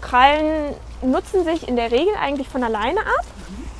Krallen 0.00 0.74
nutzen 1.02 1.44
sich 1.44 1.68
in 1.68 1.76
der 1.76 1.90
Regel 1.90 2.12
eigentlich 2.20 2.48
von 2.48 2.62
alleine 2.62 3.00
ab. 3.00 3.24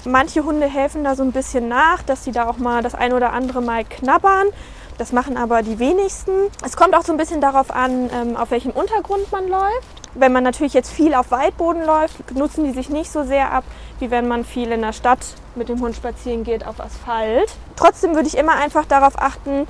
Manche 0.06 0.44
Hunde 0.44 0.66
helfen 0.66 1.02
da 1.02 1.16
so 1.16 1.24
ein 1.24 1.32
bisschen 1.32 1.66
nach, 1.66 2.02
dass 2.04 2.22
sie 2.22 2.30
da 2.30 2.48
auch 2.48 2.58
mal 2.58 2.80
das 2.80 2.94
ein 2.94 3.12
oder 3.12 3.32
andere 3.32 3.60
Mal 3.60 3.84
knabbern. 3.84 4.46
Das 4.98 5.12
machen 5.12 5.36
aber 5.36 5.62
die 5.62 5.80
wenigsten. 5.80 6.30
Es 6.64 6.76
kommt 6.76 6.94
auch 6.94 7.02
so 7.02 7.12
ein 7.12 7.18
bisschen 7.18 7.40
darauf 7.40 7.70
an, 7.70 8.08
ähm, 8.12 8.36
auf 8.36 8.52
welchem 8.52 8.70
Untergrund 8.70 9.30
man 9.32 9.48
läuft. 9.48 9.88
Wenn 10.14 10.32
man 10.32 10.44
natürlich 10.44 10.74
jetzt 10.74 10.92
viel 10.92 11.12
auf 11.12 11.32
Waldboden 11.32 11.84
läuft, 11.84 12.34
nutzen 12.34 12.64
die 12.64 12.70
sich 12.70 12.88
nicht 12.88 13.10
so 13.10 13.24
sehr 13.24 13.52
ab, 13.52 13.64
wie 13.98 14.10
wenn 14.10 14.28
man 14.28 14.44
viel 14.44 14.70
in 14.70 14.80
der 14.80 14.92
Stadt 14.92 15.18
mit 15.56 15.68
dem 15.68 15.80
Hund 15.80 15.96
spazieren 15.96 16.44
geht 16.44 16.66
auf 16.66 16.80
Asphalt. 16.80 17.52
Trotzdem 17.74 18.14
würde 18.14 18.28
ich 18.28 18.38
immer 18.38 18.54
einfach 18.54 18.86
darauf 18.86 19.20
achten, 19.20 19.66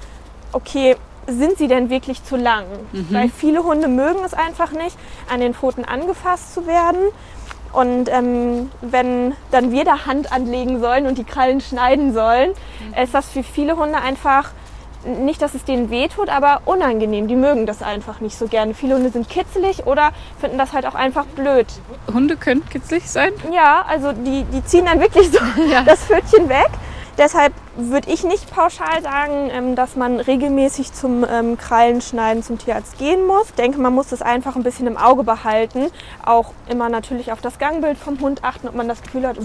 okay, 0.53 0.97
sind 1.27 1.59
sie 1.59 1.67
denn 1.67 1.91
wirklich 1.91 2.23
zu 2.23 2.37
lang? 2.37 2.67
Weil 3.11 3.29
viele 3.31 3.65
Hunde 3.65 3.89
mögen 3.89 4.21
es 4.25 4.35
einfach 4.35 4.71
nicht, 4.71 4.97
an 5.33 5.41
den 5.41 5.55
Pfoten 5.55 5.85
angefasst 5.85 6.55
zu 6.55 6.67
werden. 6.67 7.01
Und 7.77 8.09
ähm, 8.09 8.71
wenn 8.81 9.35
dann 9.51 9.71
wir 9.71 9.85
da 9.85 10.07
Hand 10.07 10.33
anlegen 10.33 10.81
sollen 10.81 11.07
und 11.07 11.19
die 11.19 11.25
Krallen 11.25 11.61
schneiden 11.61 12.15
sollen, 12.15 12.53
ist 13.03 13.13
das 13.13 13.29
für 13.29 13.43
viele 13.43 13.77
Hunde 13.77 13.99
einfach 13.99 14.53
nicht, 15.05 15.43
dass 15.43 15.55
es 15.55 15.63
denen 15.63 15.91
wehtut, 15.91 16.31
aber 16.31 16.63
unangenehm. 16.65 17.29
Die 17.29 17.37
mögen 17.37 17.67
das 17.67 17.83
einfach 17.83 18.21
nicht 18.21 18.39
so 18.39 18.47
gerne. 18.47 18.73
Viele 18.73 18.95
Hunde 18.95 19.11
sind 19.11 19.29
kitzelig 19.29 19.87
oder 19.87 20.13
finden 20.41 20.57
das 20.57 20.73
halt 20.73 20.87
auch 20.87 20.95
einfach 20.95 21.27
blöd. 21.27 21.67
Hunde 22.11 22.39
können 22.39 22.65
kitzlig 22.65 23.11
sein. 23.11 23.33
Ja, 23.53 23.85
also 23.87 24.13
die, 24.13 24.45
die 24.45 24.65
ziehen 24.65 24.87
dann 24.87 24.99
wirklich 24.99 25.31
so 25.31 25.39
das 25.85 26.01
Pfötchen 26.01 26.49
weg. 26.49 26.71
Deshalb 27.19 27.53
würde 27.77 28.11
ich 28.11 28.25
nicht 28.25 28.51
pauschal 28.51 29.03
sagen, 29.03 29.51
ähm, 29.51 29.77
dass 29.77 29.97
man 29.97 30.21
regelmäßig 30.21 30.93
zum 30.93 31.25
ähm, 31.29 31.59
Krallenschneiden 31.59 32.43
zum 32.43 32.59
Tierarzt 32.59 32.99
gehen 32.99 33.27
muss. 33.27 33.47
Ich 33.49 33.55
denke, 33.55 33.81
man 33.81 33.95
muss 33.95 34.09
das 34.09 34.23
einfach 34.23 34.57
ein 34.57 34.63
bisschen 34.63 34.87
im 34.87 34.97
Auge 34.97 35.25
behalten. 35.25 35.87
Auch 36.25 36.53
immer 36.69 36.89
natürlich 36.89 37.33
auf 37.33 37.41
das 37.41 37.59
Gangbild 37.59 37.99
vom 37.99 38.21
Hund 38.21 38.45
achten, 38.45 38.69
ob 38.69 38.75
man 38.75 38.89
das 38.89 39.03
Gefühl 39.03 39.27
hat, 39.27 39.37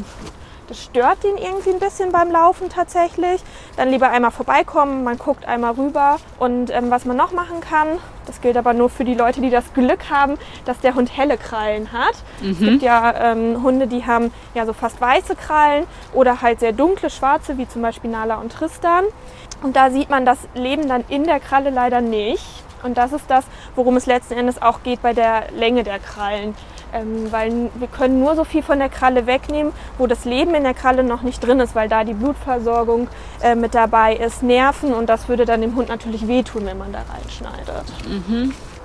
das 0.71 0.83
stört 0.83 1.25
ihn 1.25 1.35
irgendwie 1.35 1.71
ein 1.71 1.79
bisschen 1.79 2.13
beim 2.13 2.31
Laufen 2.31 2.69
tatsächlich. 2.69 3.41
Dann 3.75 3.89
lieber 3.89 4.09
einmal 4.09 4.31
vorbeikommen, 4.31 5.03
man 5.03 5.17
guckt 5.17 5.43
einmal 5.43 5.73
rüber. 5.73 6.17
Und 6.39 6.69
ähm, 6.69 6.89
was 6.89 7.03
man 7.03 7.17
noch 7.17 7.33
machen 7.33 7.59
kann, 7.59 7.99
das 8.25 8.39
gilt 8.39 8.55
aber 8.55 8.73
nur 8.73 8.89
für 8.89 9.03
die 9.03 9.13
Leute, 9.13 9.41
die 9.41 9.49
das 9.49 9.73
Glück 9.73 10.09
haben, 10.09 10.35
dass 10.63 10.79
der 10.79 10.95
Hund 10.95 11.15
helle 11.17 11.37
Krallen 11.37 11.91
hat. 11.91 12.15
Es 12.41 12.59
gibt 12.59 12.83
ja 12.83 13.13
ähm, 13.31 13.61
Hunde, 13.63 13.87
die 13.87 14.05
haben 14.05 14.31
ja 14.53 14.65
so 14.65 14.71
fast 14.71 15.01
weiße 15.01 15.35
Krallen 15.35 15.85
oder 16.13 16.41
halt 16.41 16.61
sehr 16.61 16.71
dunkle, 16.71 17.09
schwarze, 17.09 17.57
wie 17.57 17.67
zum 17.67 17.81
Beispiel 17.81 18.09
Nala 18.21 18.35
und 18.35 18.51
Tristan. 18.51 19.05
Und 19.63 19.75
da 19.75 19.89
sieht 19.89 20.09
man 20.09 20.25
das 20.25 20.37
Leben 20.53 20.87
dann 20.87 21.03
in 21.09 21.23
der 21.23 21.39
Kralle 21.39 21.69
leider 21.69 22.01
nicht. 22.01 22.45
Und 22.83 22.97
das 22.97 23.13
ist 23.13 23.29
das, 23.29 23.45
worum 23.75 23.95
es 23.95 24.05
letzten 24.05 24.33
Endes 24.33 24.61
auch 24.61 24.81
geht 24.83 25.01
bei 25.01 25.13
der 25.13 25.51
Länge 25.55 25.83
der 25.83 25.99
Krallen. 25.99 26.55
Ähm, 26.93 27.31
weil 27.31 27.69
wir 27.75 27.87
können 27.87 28.19
nur 28.19 28.35
so 28.35 28.43
viel 28.43 28.63
von 28.63 28.79
der 28.79 28.89
Kralle 28.89 29.25
wegnehmen, 29.25 29.71
wo 29.97 30.07
das 30.07 30.25
Leben 30.25 30.53
in 30.55 30.63
der 30.63 30.73
Kralle 30.73 31.03
noch 31.03 31.21
nicht 31.21 31.39
drin 31.45 31.59
ist, 31.61 31.73
weil 31.73 31.87
da 31.87 32.03
die 32.03 32.13
Blutversorgung 32.13 33.07
äh, 33.41 33.55
mit 33.55 33.75
dabei 33.75 34.15
ist, 34.17 34.43
Nerven 34.43 34.93
und 34.93 35.07
das 35.07 35.29
würde 35.29 35.45
dann 35.45 35.61
dem 35.61 35.75
Hund 35.75 35.87
natürlich 35.87 36.27
wehtun, 36.27 36.65
wenn 36.65 36.77
man 36.77 36.91
da 36.91 36.99
reinschneidet. 37.09 37.69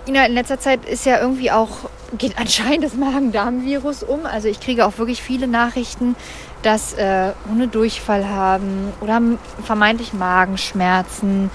Ina, 0.09 0.27
in 0.27 0.35
letzter 0.35 0.61
Zeit 0.61 0.85
ist 0.85 1.05
ja 1.05 1.21
irgendwie 1.21 1.51
auch, 1.51 1.91
geht 2.17 2.39
anscheinend 2.39 2.85
das 2.85 2.95
Magen-Darm-Virus 2.95 4.05
um. 4.05 4.25
Also 4.25 4.47
ich 4.49 4.61
kriege 4.61 4.87
auch 4.87 4.99
wirklich 4.99 5.21
viele 5.21 5.49
Nachrichten, 5.49 6.15
dass 6.63 6.95
äh, 6.95 7.33
Hunde 7.49 7.67
Durchfall 7.67 8.29
haben 8.29 8.93
oder 9.01 9.21
vermeintlich 9.65 10.13
Magenschmerzen. 10.13 11.51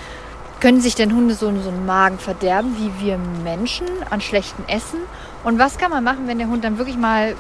Können 0.59 0.81
sich 0.81 0.95
denn 0.95 1.15
Hunde 1.15 1.33
so, 1.33 1.51
so 1.61 1.69
einen 1.69 1.85
Magen 1.85 2.19
verderben 2.19 2.75
wie 2.77 3.05
wir 3.05 3.17
Menschen 3.17 3.87
an 4.09 4.19
schlechtem 4.19 4.65
Essen? 4.67 4.99
Und 5.43 5.57
was 5.57 5.77
kann 5.77 5.89
man 5.89 6.03
machen, 6.03 6.27
wenn 6.27 6.37
der 6.37 6.47
Hund 6.47 6.63
dann 6.63 6.77
wirklich 6.77 6.97
mal 6.97 7.35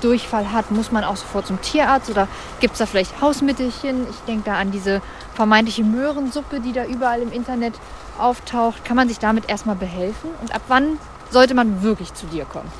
Durchfall 0.00 0.52
hat? 0.52 0.70
Muss 0.70 0.90
man 0.90 1.04
auch 1.04 1.16
sofort 1.16 1.46
zum 1.46 1.60
Tierarzt 1.60 2.10
oder 2.10 2.28
gibt 2.60 2.72
es 2.72 2.78
da 2.78 2.86
vielleicht 2.86 3.20
Hausmittelchen? 3.20 4.06
Ich 4.10 4.16
denke 4.26 4.44
da 4.46 4.56
an 4.56 4.72
diese 4.72 5.02
vermeintliche 5.34 5.84
Möhrensuppe, 5.84 6.60
die 6.60 6.72
da 6.72 6.86
überall 6.86 7.20
im 7.20 7.30
Internet 7.30 7.74
auftaucht. 8.20 8.84
Kann 8.84 8.96
man 8.96 9.08
sich 9.08 9.18
damit 9.18 9.48
erstmal 9.48 9.76
behelfen? 9.76 10.30
Und 10.40 10.54
ab 10.54 10.62
wann 10.68 10.98
sollte 11.30 11.54
man 11.54 11.82
wirklich 11.82 12.14
zu 12.14 12.26
dir 12.26 12.44
kommen? 12.44 12.70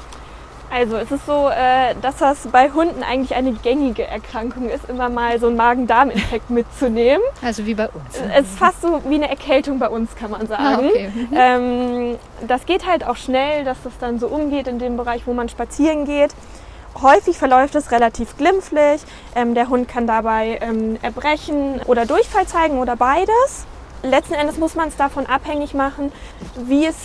Also 0.71 0.97
es 0.97 1.11
ist 1.13 1.27
so, 1.27 1.49
äh, 1.49 1.95
dass 2.03 2.17
das 2.17 2.49
bei 2.51 2.71
Hunden 2.71 3.03
eigentlich 3.03 3.37
eine 3.37 3.53
gängige 3.53 4.07
Erkrankung 4.07 4.69
ist, 4.69 4.89
immer 4.89 5.09
mal 5.09 5.39
so 5.39 5.47
einen 5.47 5.57
Magen-Darm-Infekt 5.57 6.51
mitzunehmen. 6.51 7.23
Also 7.41 7.67
wie 7.67 7.75
bei 7.75 7.89
uns. 7.89 8.21
Es 8.35 8.47
ist 8.47 8.59
fast 8.59 8.83
so 8.83 9.01
wie 9.09 9.15
eine 9.15 9.29
Erkältung 9.29 9.79
bei 9.79 9.89
uns, 9.89 10.15
kann 10.17 10.31
man 10.31 10.47
sagen. 10.47 10.65
Ah, 10.65 10.79
okay. 10.79 11.11
ähm, 11.35 12.19
das 12.47 12.67
geht 12.67 12.87
halt 12.87 13.07
auch 13.07 13.17
schnell, 13.17 13.65
dass 13.65 13.79
das 13.85 13.93
dann 14.01 14.19
so 14.19 14.27
umgeht 14.27 14.67
in 14.67 14.79
dem 14.79 14.97
Bereich, 14.97 15.27
wo 15.27 15.33
man 15.33 15.49
spazieren 15.49 16.05
geht. 16.05 16.35
Häufig 17.01 17.39
verläuft 17.39 17.75
es 17.75 17.93
relativ 17.93 18.37
glimpflich. 18.37 19.03
Ähm, 19.35 19.55
der 19.55 19.69
Hund 19.69 19.87
kann 19.87 20.07
dabei 20.07 20.59
ähm, 20.63 20.99
erbrechen 21.03 21.81
oder 21.87 22.07
Durchfall 22.07 22.47
zeigen 22.47 22.79
oder 22.79 22.97
beides. 22.97 23.67
Letzten 24.03 24.35
Endes 24.35 24.59
muss 24.59 24.75
man 24.75 24.89
es 24.89 24.97
davon 24.97 25.27
abhängig 25.27 25.75
machen, 25.75 26.13
wie 26.57 26.87
es 26.87 26.97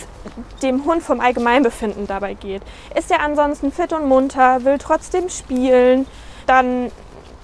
dem 0.62 0.84
Hund 0.84 1.02
vom 1.02 1.20
Allgemeinbefinden 1.20 2.06
dabei 2.06 2.34
geht. 2.34 2.62
Ist 2.96 3.10
er 3.10 3.20
ansonsten 3.20 3.72
fit 3.72 3.92
und 3.92 4.06
munter, 4.06 4.64
will 4.64 4.78
trotzdem 4.78 5.28
spielen, 5.28 6.06
dann 6.46 6.90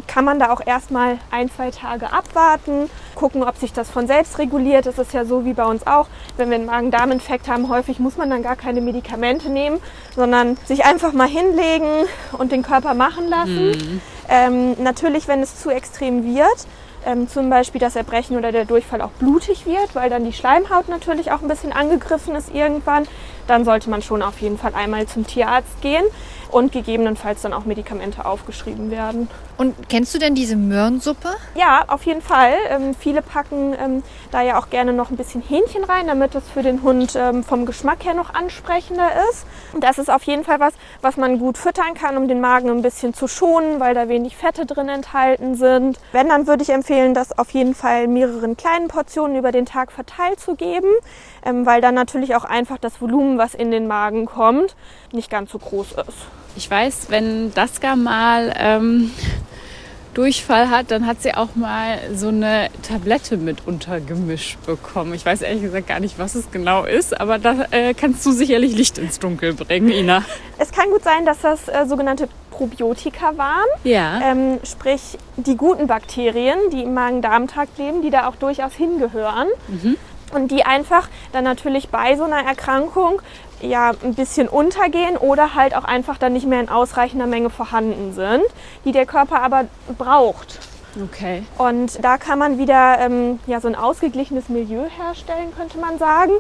kann 0.08 0.24
man 0.24 0.38
da 0.38 0.50
auch 0.50 0.62
erstmal 0.64 1.18
ein, 1.30 1.50
zwei 1.50 1.70
Tage 1.70 2.12
abwarten, 2.12 2.90
gucken, 3.14 3.44
ob 3.44 3.56
sich 3.56 3.72
das 3.72 3.90
von 3.90 4.06
selbst 4.06 4.38
reguliert. 4.38 4.87
Das 4.87 4.98
ist 4.98 5.12
ja 5.12 5.24
so 5.24 5.44
wie 5.44 5.52
bei 5.52 5.64
uns 5.64 5.87
auch. 5.87 6.08
Wenn 6.37 6.48
wir 6.48 6.56
einen 6.56 6.66
Magen-Darm-Infekt 6.66 7.48
haben, 7.48 7.68
häufig 7.68 8.00
muss 8.00 8.16
man 8.16 8.30
dann 8.30 8.42
gar 8.42 8.56
keine 8.56 8.80
Medikamente 8.80 9.50
nehmen, 9.50 9.78
sondern 10.16 10.56
sich 10.64 10.84
einfach 10.84 11.12
mal 11.12 11.28
hinlegen 11.28 12.06
und 12.32 12.52
den 12.52 12.62
Körper 12.62 12.94
machen 12.94 13.28
lassen. 13.28 14.00
Ähm, 14.28 14.82
natürlich, 14.82 15.28
wenn 15.28 15.40
es 15.40 15.61
zu 15.61 15.70
extrem 15.70 16.24
wird, 16.24 16.66
ähm, 17.09 17.27
zum 17.27 17.49
Beispiel 17.49 17.81
das 17.81 17.97
Erbrechen 17.97 18.37
oder 18.37 18.53
der 18.53 18.66
Durchfall 18.66 19.01
auch 19.01 19.11
blutig 19.12 19.64
wird, 19.64 19.94
weil 19.94 20.11
dann 20.11 20.25
die 20.25 20.33
Schleimhaut 20.33 20.88
natürlich 20.88 21.33
auch 21.33 21.40
ein 21.40 21.49
bisschen 21.49 21.73
angegriffen 21.73 22.35
ist 22.35 22.55
irgendwann, 22.55 23.09
dann 23.48 23.64
sollte 23.64 23.90
man 23.90 24.02
schon 24.02 24.22
auf 24.22 24.40
jeden 24.40 24.58
Fall 24.58 24.74
einmal 24.74 25.06
zum 25.06 25.26
Tierarzt 25.26 25.80
gehen 25.80 26.04
und 26.50 26.72
gegebenenfalls 26.72 27.42
dann 27.42 27.52
auch 27.52 27.64
Medikamente 27.64 28.24
aufgeschrieben 28.24 28.90
werden. 28.90 29.28
Und 29.56 29.74
kennst 29.88 30.14
du 30.14 30.18
denn 30.18 30.34
diese 30.34 30.56
Möhrensuppe? 30.56 31.30
Ja, 31.56 31.84
auf 31.88 32.06
jeden 32.06 32.22
Fall. 32.22 32.52
Ähm, 32.68 32.94
viele 32.94 33.22
packen 33.22 33.74
ähm, 33.78 34.02
da 34.30 34.40
ja 34.42 34.58
auch 34.58 34.70
gerne 34.70 34.92
noch 34.92 35.11
ein 35.11 35.16
bisschen 35.16 35.42
Hähnchen 35.42 35.82
rein, 35.84 36.06
damit 36.06 36.34
es 36.34 36.44
für 36.48 36.62
den 36.62 36.82
Hund 36.82 37.14
ähm, 37.16 37.42
vom 37.42 37.66
Geschmack 37.66 38.04
her 38.04 38.14
noch 38.14 38.34
ansprechender 38.34 39.08
ist. 39.30 39.44
Und 39.72 39.82
das 39.82 39.98
ist 39.98 40.11
auf 40.11 40.22
jeden 40.22 40.44
Fall 40.44 40.61
was, 40.61 40.74
was 41.02 41.16
man 41.16 41.38
gut 41.38 41.58
füttern 41.58 41.94
kann, 41.94 42.16
um 42.16 42.28
den 42.28 42.40
Magen 42.40 42.70
ein 42.70 42.82
bisschen 42.82 43.14
zu 43.14 43.26
schonen, 43.26 43.80
weil 43.80 43.94
da 43.94 44.08
wenig 44.08 44.37
Fette 44.37 44.64
drin 44.64 44.88
enthalten 44.88 45.56
sind. 45.56 45.98
Wenn, 46.12 46.28
dann 46.28 46.46
würde 46.46 46.62
ich 46.62 46.70
empfehlen, 46.70 47.12
das 47.14 47.37
auf 47.37 47.50
jeden 47.50 47.74
Fall 47.74 48.06
mehreren 48.06 48.56
kleinen 48.56 48.88
Portionen 48.88 49.37
über 49.37 49.50
den 49.50 49.66
Tag 49.66 49.90
verteilt 49.90 50.38
zu 50.38 50.54
geben, 50.54 50.88
ähm, 51.44 51.66
weil 51.66 51.80
dann 51.80 51.94
natürlich 51.94 52.37
auch 52.37 52.44
einfach 52.44 52.78
das 52.78 53.00
Volumen, 53.00 53.38
was 53.38 53.55
in 53.55 53.70
den 53.70 53.87
Magen 53.87 54.27
kommt, 54.27 54.74
nicht 55.12 55.31
ganz 55.31 55.51
so 55.53 55.59
groß 55.59 55.92
ist. 55.92 56.27
Ich 56.57 56.70
weiß, 56.70 57.07
wenn 57.09 57.55
Daska 57.55 57.96
mal 57.96 58.53
ähm, 58.59 59.11
Durchfall 60.14 60.70
hat, 60.70 60.90
dann 60.90 61.07
hat 61.07 61.22
sie 61.22 61.35
auch 61.35 61.55
mal 61.55 61.98
so 62.12 62.29
eine 62.29 62.70
Tablette 62.83 63.37
mit 63.37 63.68
untergemischt 63.68 64.59
bekommen. 64.66 65.14
Ich 65.14 65.24
weiß 65.24 65.42
ehrlich 65.42 65.62
gesagt 65.62 65.87
gar 65.87 66.01
nicht, 66.01 66.18
was 66.18 66.35
es 66.35 66.51
genau 66.51 66.85
ist, 66.85 67.20
aber 67.20 67.38
da 67.38 67.66
äh, 67.70 67.94
kannst 67.94 68.27
du 68.27 68.33
sicherlich 68.33 68.74
Licht 68.74 68.98
ins 68.98 69.20
Dunkel 69.20 69.55
bringen, 69.55 69.90
Ina. 69.90 70.24
Es 70.59 70.72
kann 70.72 70.90
gut 70.90 71.05
sein, 71.05 71.24
dass 71.24 71.42
das 71.42 71.68
äh, 71.68 71.87
sogenannte 71.87 72.29
Probiotika 72.51 73.37
waren. 73.37 73.68
Ja. 73.85 74.20
Ähm, 74.20 74.59
sprich, 74.64 75.18
die 75.37 75.57
guten 75.57 75.87
Bakterien, 75.87 76.59
die 76.72 76.83
im 76.83 76.94
Magen-Darm-Trakt 76.94 77.79
leben, 77.79 78.03
die 78.03 78.11
da 78.11 78.27
auch 78.27 78.35
durchaus 78.35 78.74
hingehören. 78.74 79.46
Und 80.32 80.50
die 80.50 80.64
einfach 80.64 81.08
dann 81.32 81.44
natürlich 81.44 81.88
bei 81.88 82.16
so 82.16 82.24
einer 82.24 82.44
Erkrankung 82.44 83.22
ja 83.60 83.92
ein 84.04 84.14
bisschen 84.14 84.48
untergehen 84.48 85.16
oder 85.16 85.54
halt 85.54 85.74
auch 85.74 85.84
einfach 85.84 86.18
dann 86.18 86.32
nicht 86.32 86.46
mehr 86.46 86.60
in 86.60 86.68
ausreichender 86.68 87.26
Menge 87.26 87.50
vorhanden 87.50 88.12
sind, 88.12 88.44
die 88.84 88.92
der 88.92 89.06
Körper 89.06 89.42
aber 89.42 89.64
braucht. 89.96 90.60
Okay. 91.02 91.42
Und 91.58 92.02
da 92.02 92.18
kann 92.18 92.38
man 92.38 92.58
wieder 92.58 92.98
ähm, 92.98 93.38
ja, 93.46 93.60
so 93.60 93.68
ein 93.68 93.74
ausgeglichenes 93.74 94.48
Milieu 94.48 94.84
herstellen, 94.88 95.52
könnte 95.56 95.78
man 95.78 95.98
sagen. 95.98 96.32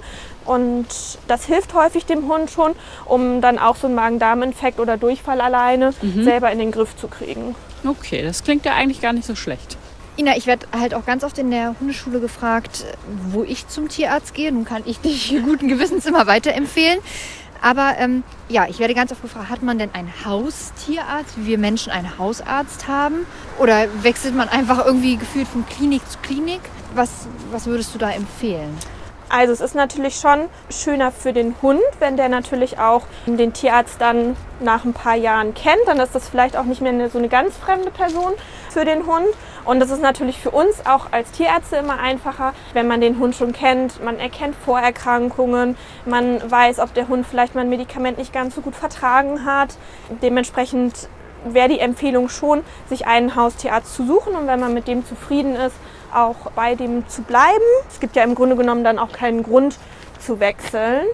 Und 0.44 0.86
das 1.28 1.44
hilft 1.44 1.74
häufig 1.74 2.06
dem 2.06 2.28
Hund 2.28 2.50
schon, 2.50 2.74
um 3.04 3.40
dann 3.40 3.58
auch 3.58 3.76
so 3.76 3.86
einen 3.86 3.94
Magen-Darm-Infekt 3.94 4.80
oder 4.80 4.96
Durchfall 4.96 5.40
alleine 5.40 5.92
selber 6.22 6.50
in 6.50 6.58
den 6.58 6.72
Griff 6.72 6.96
zu 6.96 7.08
kriegen. 7.08 7.54
Okay, 7.86 8.22
das 8.22 8.42
klingt 8.42 8.64
ja 8.64 8.74
eigentlich 8.74 9.00
gar 9.00 9.12
nicht 9.12 9.26
so 9.26 9.36
schlecht. 9.36 9.77
Ina, 10.18 10.36
ich 10.36 10.48
werde 10.48 10.66
halt 10.76 10.94
auch 10.94 11.06
ganz 11.06 11.22
oft 11.22 11.38
in 11.38 11.52
der 11.52 11.76
Hundeschule 11.78 12.18
gefragt, 12.18 12.84
wo 13.30 13.44
ich 13.44 13.68
zum 13.68 13.88
Tierarzt 13.88 14.34
gehe. 14.34 14.50
Nun 14.50 14.64
kann 14.64 14.82
ich 14.84 14.98
dich 14.98 15.32
guten 15.44 15.68
Gewissens 15.68 16.06
immer 16.06 16.26
weiterempfehlen. 16.26 16.98
Aber 17.62 17.94
ähm, 17.98 18.24
ja, 18.48 18.66
ich 18.68 18.80
werde 18.80 18.94
ganz 18.94 19.12
oft 19.12 19.22
gefragt, 19.22 19.48
hat 19.48 19.62
man 19.62 19.78
denn 19.78 19.90
einen 19.94 20.12
Haustierarzt, 20.24 21.36
wie 21.36 21.46
wir 21.46 21.58
Menschen 21.58 21.92
einen 21.92 22.18
Hausarzt 22.18 22.88
haben? 22.88 23.26
Oder 23.60 23.86
wechselt 24.02 24.34
man 24.34 24.48
einfach 24.48 24.84
irgendwie 24.84 25.16
gefühlt 25.16 25.46
von 25.46 25.64
Klinik 25.66 26.02
zu 26.10 26.18
Klinik? 26.18 26.62
Was, 26.94 27.28
was 27.52 27.66
würdest 27.66 27.94
du 27.94 27.98
da 27.98 28.10
empfehlen? 28.10 28.76
Also 29.28 29.52
es 29.52 29.60
ist 29.60 29.74
natürlich 29.74 30.16
schon 30.16 30.48
schöner 30.70 31.12
für 31.12 31.32
den 31.32 31.54
Hund, 31.62 31.82
wenn 32.00 32.16
der 32.16 32.28
natürlich 32.28 32.78
auch 32.78 33.02
den 33.26 33.52
Tierarzt 33.52 34.00
dann 34.00 34.36
nach 34.58 34.84
ein 34.84 34.94
paar 34.94 35.16
Jahren 35.16 35.54
kennt. 35.54 35.86
Dann 35.86 36.00
ist 36.00 36.14
das 36.14 36.28
vielleicht 36.28 36.56
auch 36.56 36.64
nicht 36.64 36.80
mehr 36.80 37.08
so 37.08 37.18
eine 37.18 37.28
ganz 37.28 37.56
fremde 37.56 37.90
Person 37.92 38.32
für 38.70 38.84
den 38.84 39.06
Hund. 39.06 39.28
Und 39.68 39.80
das 39.80 39.90
ist 39.90 40.00
natürlich 40.00 40.38
für 40.38 40.50
uns 40.50 40.86
auch 40.86 41.12
als 41.12 41.30
Tierärzte 41.32 41.76
immer 41.76 41.98
einfacher, 41.98 42.54
wenn 42.72 42.88
man 42.88 43.02
den 43.02 43.18
Hund 43.18 43.34
schon 43.34 43.52
kennt. 43.52 44.02
Man 44.02 44.18
erkennt 44.18 44.56
Vorerkrankungen, 44.56 45.76
man 46.06 46.50
weiß, 46.50 46.78
ob 46.78 46.94
der 46.94 47.08
Hund 47.08 47.26
vielleicht 47.26 47.54
mal 47.54 47.60
ein 47.60 47.68
Medikament 47.68 48.16
nicht 48.16 48.32
ganz 48.32 48.54
so 48.54 48.62
gut 48.62 48.74
vertragen 48.74 49.44
hat. 49.44 49.76
Dementsprechend 50.22 51.10
wäre 51.44 51.68
die 51.68 51.80
Empfehlung 51.80 52.30
schon, 52.30 52.62
sich 52.88 53.06
einen 53.06 53.36
Haustierarzt 53.36 53.94
zu 53.94 54.06
suchen 54.06 54.36
und 54.36 54.46
wenn 54.46 54.58
man 54.58 54.72
mit 54.72 54.88
dem 54.88 55.04
zufrieden 55.04 55.54
ist, 55.54 55.76
auch 56.14 56.50
bei 56.52 56.74
dem 56.74 57.06
zu 57.06 57.20
bleiben. 57.20 57.60
Es 57.90 58.00
gibt 58.00 58.16
ja 58.16 58.22
im 58.22 58.34
Grunde 58.34 58.56
genommen 58.56 58.84
dann 58.84 58.98
auch 58.98 59.12
keinen 59.12 59.42
Grund 59.42 59.76
zu 60.18 60.40
wechseln. 60.40 61.04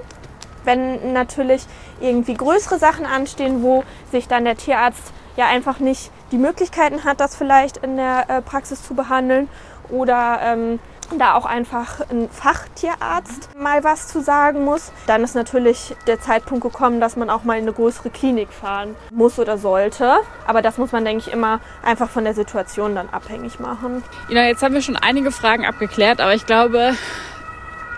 Wenn 0.63 1.13
natürlich 1.13 1.67
irgendwie 2.01 2.35
größere 2.35 2.79
Sachen 2.79 3.05
anstehen, 3.05 3.65
wo 3.65 3.83
sich 4.13 4.29
dann 4.29 4.45
der 4.45 4.57
Tierarzt 4.57 5.13
ja 5.37 5.47
einfach 5.47 5.81
nicht 5.81 6.13
die 6.33 6.39
Möglichkeiten 6.39 7.05
hat, 7.05 7.21
das 7.21 7.37
vielleicht 7.37 7.79
in 7.79 7.97
der 7.97 8.29
äh, 8.29 8.43
Praxis 8.43 8.83
zu 8.83 8.95
behandeln 8.95 9.49
oder 9.91 10.41
ähm, 10.43 10.79
da 11.19 11.35
auch 11.35 11.45
einfach 11.45 12.01
ein 12.11 12.29
Fachtierarzt 12.31 13.51
mal 13.57 13.85
was 13.85 14.09
zu 14.09 14.21
sagen 14.21 14.65
muss, 14.65 14.93
dann 15.07 15.23
ist 15.23 15.35
natürlich 15.35 15.95
der 16.07 16.21
Zeitpunkt 16.21 16.63
gekommen, 16.63 17.01
dass 17.01 17.17
man 17.17 17.31
auch 17.31 17.45
mal 17.45 17.59
in 17.59 17.65
eine 17.65 17.73
größere 17.73 18.11
Klinik 18.11 18.49
fahren 18.53 18.97
muss 19.11 19.39
oder 19.39 19.59
sollte. 19.59 20.17
Aber 20.47 20.63
das 20.63 20.79
muss 20.79 20.93
man, 20.93 21.05
denke 21.05 21.25
ich, 21.27 21.33
immer 21.33 21.61
einfach 21.83 22.09
von 22.09 22.25
der 22.25 22.35
Situation 22.35 22.95
dann 22.95 23.09
abhängig 23.11 23.61
machen. 23.61 24.03
Ina, 24.31 24.47
jetzt 24.47 24.63
haben 24.63 24.75
wir 24.75 24.83
schon 24.83 24.97
einige 24.97 25.31
Fragen 25.31 25.67
abgeklärt, 25.67 26.21
aber 26.21 26.35
ich 26.35 26.47
glaube, 26.47 26.95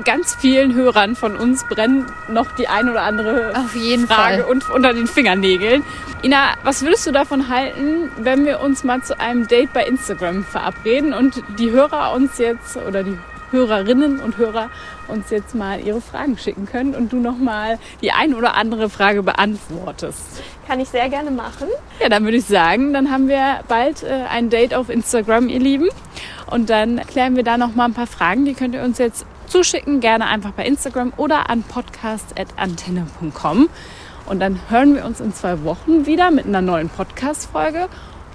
ganz 0.04 0.34
vielen 0.34 0.74
Hörern 0.74 1.16
von 1.16 1.36
uns 1.36 1.64
brennen 1.64 2.06
noch 2.28 2.50
die 2.52 2.68
ein 2.68 2.88
oder 2.88 3.02
andere 3.02 3.52
Auf 3.56 3.74
jeden 3.74 4.06
Frage 4.06 4.42
Fall. 4.42 4.50
und 4.50 4.70
unter 4.70 4.92
den 4.92 5.06
Fingernägeln. 5.06 5.84
Ina, 6.22 6.54
was 6.64 6.82
würdest 6.82 7.06
du 7.06 7.12
davon 7.12 7.48
halten, 7.48 8.10
wenn 8.18 8.44
wir 8.44 8.60
uns 8.60 8.84
mal 8.84 9.02
zu 9.02 9.18
einem 9.18 9.46
Date 9.48 9.72
bei 9.72 9.84
Instagram 9.84 10.44
verabreden 10.44 11.12
und 11.12 11.42
die 11.58 11.70
Hörer 11.70 12.12
uns 12.14 12.38
jetzt 12.38 12.76
oder 12.76 13.02
die 13.02 13.18
Hörerinnen 13.50 14.20
und 14.20 14.38
Hörer 14.38 14.70
uns 15.08 15.30
jetzt 15.30 15.54
mal 15.54 15.80
ihre 15.80 16.00
Fragen 16.00 16.36
schicken 16.36 16.66
können 16.66 16.94
und 16.94 17.12
du 17.12 17.18
noch 17.18 17.38
mal 17.38 17.78
die 18.02 18.12
ein 18.12 18.34
oder 18.34 18.54
andere 18.54 18.90
Frage 18.90 19.22
beantwortest? 19.22 20.42
Kann 20.66 20.80
ich 20.80 20.88
sehr 20.88 21.08
gerne 21.08 21.30
machen. 21.30 21.68
Ja, 22.00 22.08
dann 22.08 22.24
würde 22.24 22.38
ich 22.38 22.44
sagen, 22.44 22.92
dann 22.92 23.10
haben 23.10 23.28
wir 23.28 23.60
bald 23.68 24.02
äh, 24.02 24.24
ein 24.28 24.50
Date 24.50 24.74
auf 24.74 24.90
Instagram, 24.90 25.48
ihr 25.48 25.60
Lieben. 25.60 25.88
Und 26.50 26.70
dann 26.70 27.00
klären 27.06 27.36
wir 27.36 27.44
da 27.44 27.56
noch 27.56 27.74
mal 27.74 27.84
ein 27.84 27.94
paar 27.94 28.08
Fragen. 28.08 28.44
Die 28.44 28.54
könnt 28.54 28.74
ihr 28.74 28.82
uns 28.82 28.98
jetzt 28.98 29.26
zuschicken, 29.46 30.00
gerne 30.00 30.26
einfach 30.26 30.52
bei 30.52 30.64
Instagram 30.64 31.12
oder 31.16 31.48
an 31.50 31.62
podcast.antenne.com. 31.62 33.68
Und 34.26 34.40
dann 34.40 34.58
hören 34.68 34.94
wir 34.94 35.04
uns 35.04 35.20
in 35.20 35.32
zwei 35.32 35.62
Wochen 35.64 36.06
wieder 36.06 36.30
mit 36.30 36.46
einer 36.46 36.60
neuen 36.60 36.88
Podcast-Folge 36.88 37.88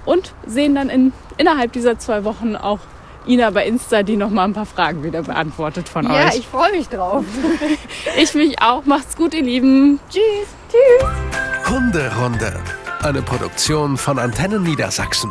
und 0.06 0.32
sehen 0.46 0.74
dann 0.74 0.88
in, 0.88 1.12
innerhalb 1.36 1.72
dieser 1.72 1.98
zwei 1.98 2.24
Wochen 2.24 2.56
auch 2.56 2.78
Ina 3.26 3.50
bei 3.50 3.66
Insta, 3.66 4.02
die 4.02 4.16
noch 4.16 4.30
mal 4.30 4.44
ein 4.44 4.52
paar 4.52 4.66
Fragen 4.66 5.04
wieder 5.04 5.22
beantwortet 5.22 5.88
von 5.88 6.04
Ja, 6.04 6.26
euch. 6.28 6.38
ich 6.38 6.46
freue 6.48 6.72
mich 6.72 6.88
drauf. 6.88 7.24
ich 8.16 8.34
mich 8.34 8.60
auch. 8.60 8.84
Macht's 8.84 9.16
gut, 9.16 9.32
ihr 9.34 9.42
Lieben. 9.44 10.00
Tschüss. 10.10 10.48
Tschüss. 10.70 11.70
Hunderunde. 11.70 12.58
Eine 13.02 13.22
Produktion 13.22 13.96
von 13.96 14.18
Antennen 14.18 14.62
Niedersachsen. 14.62 15.30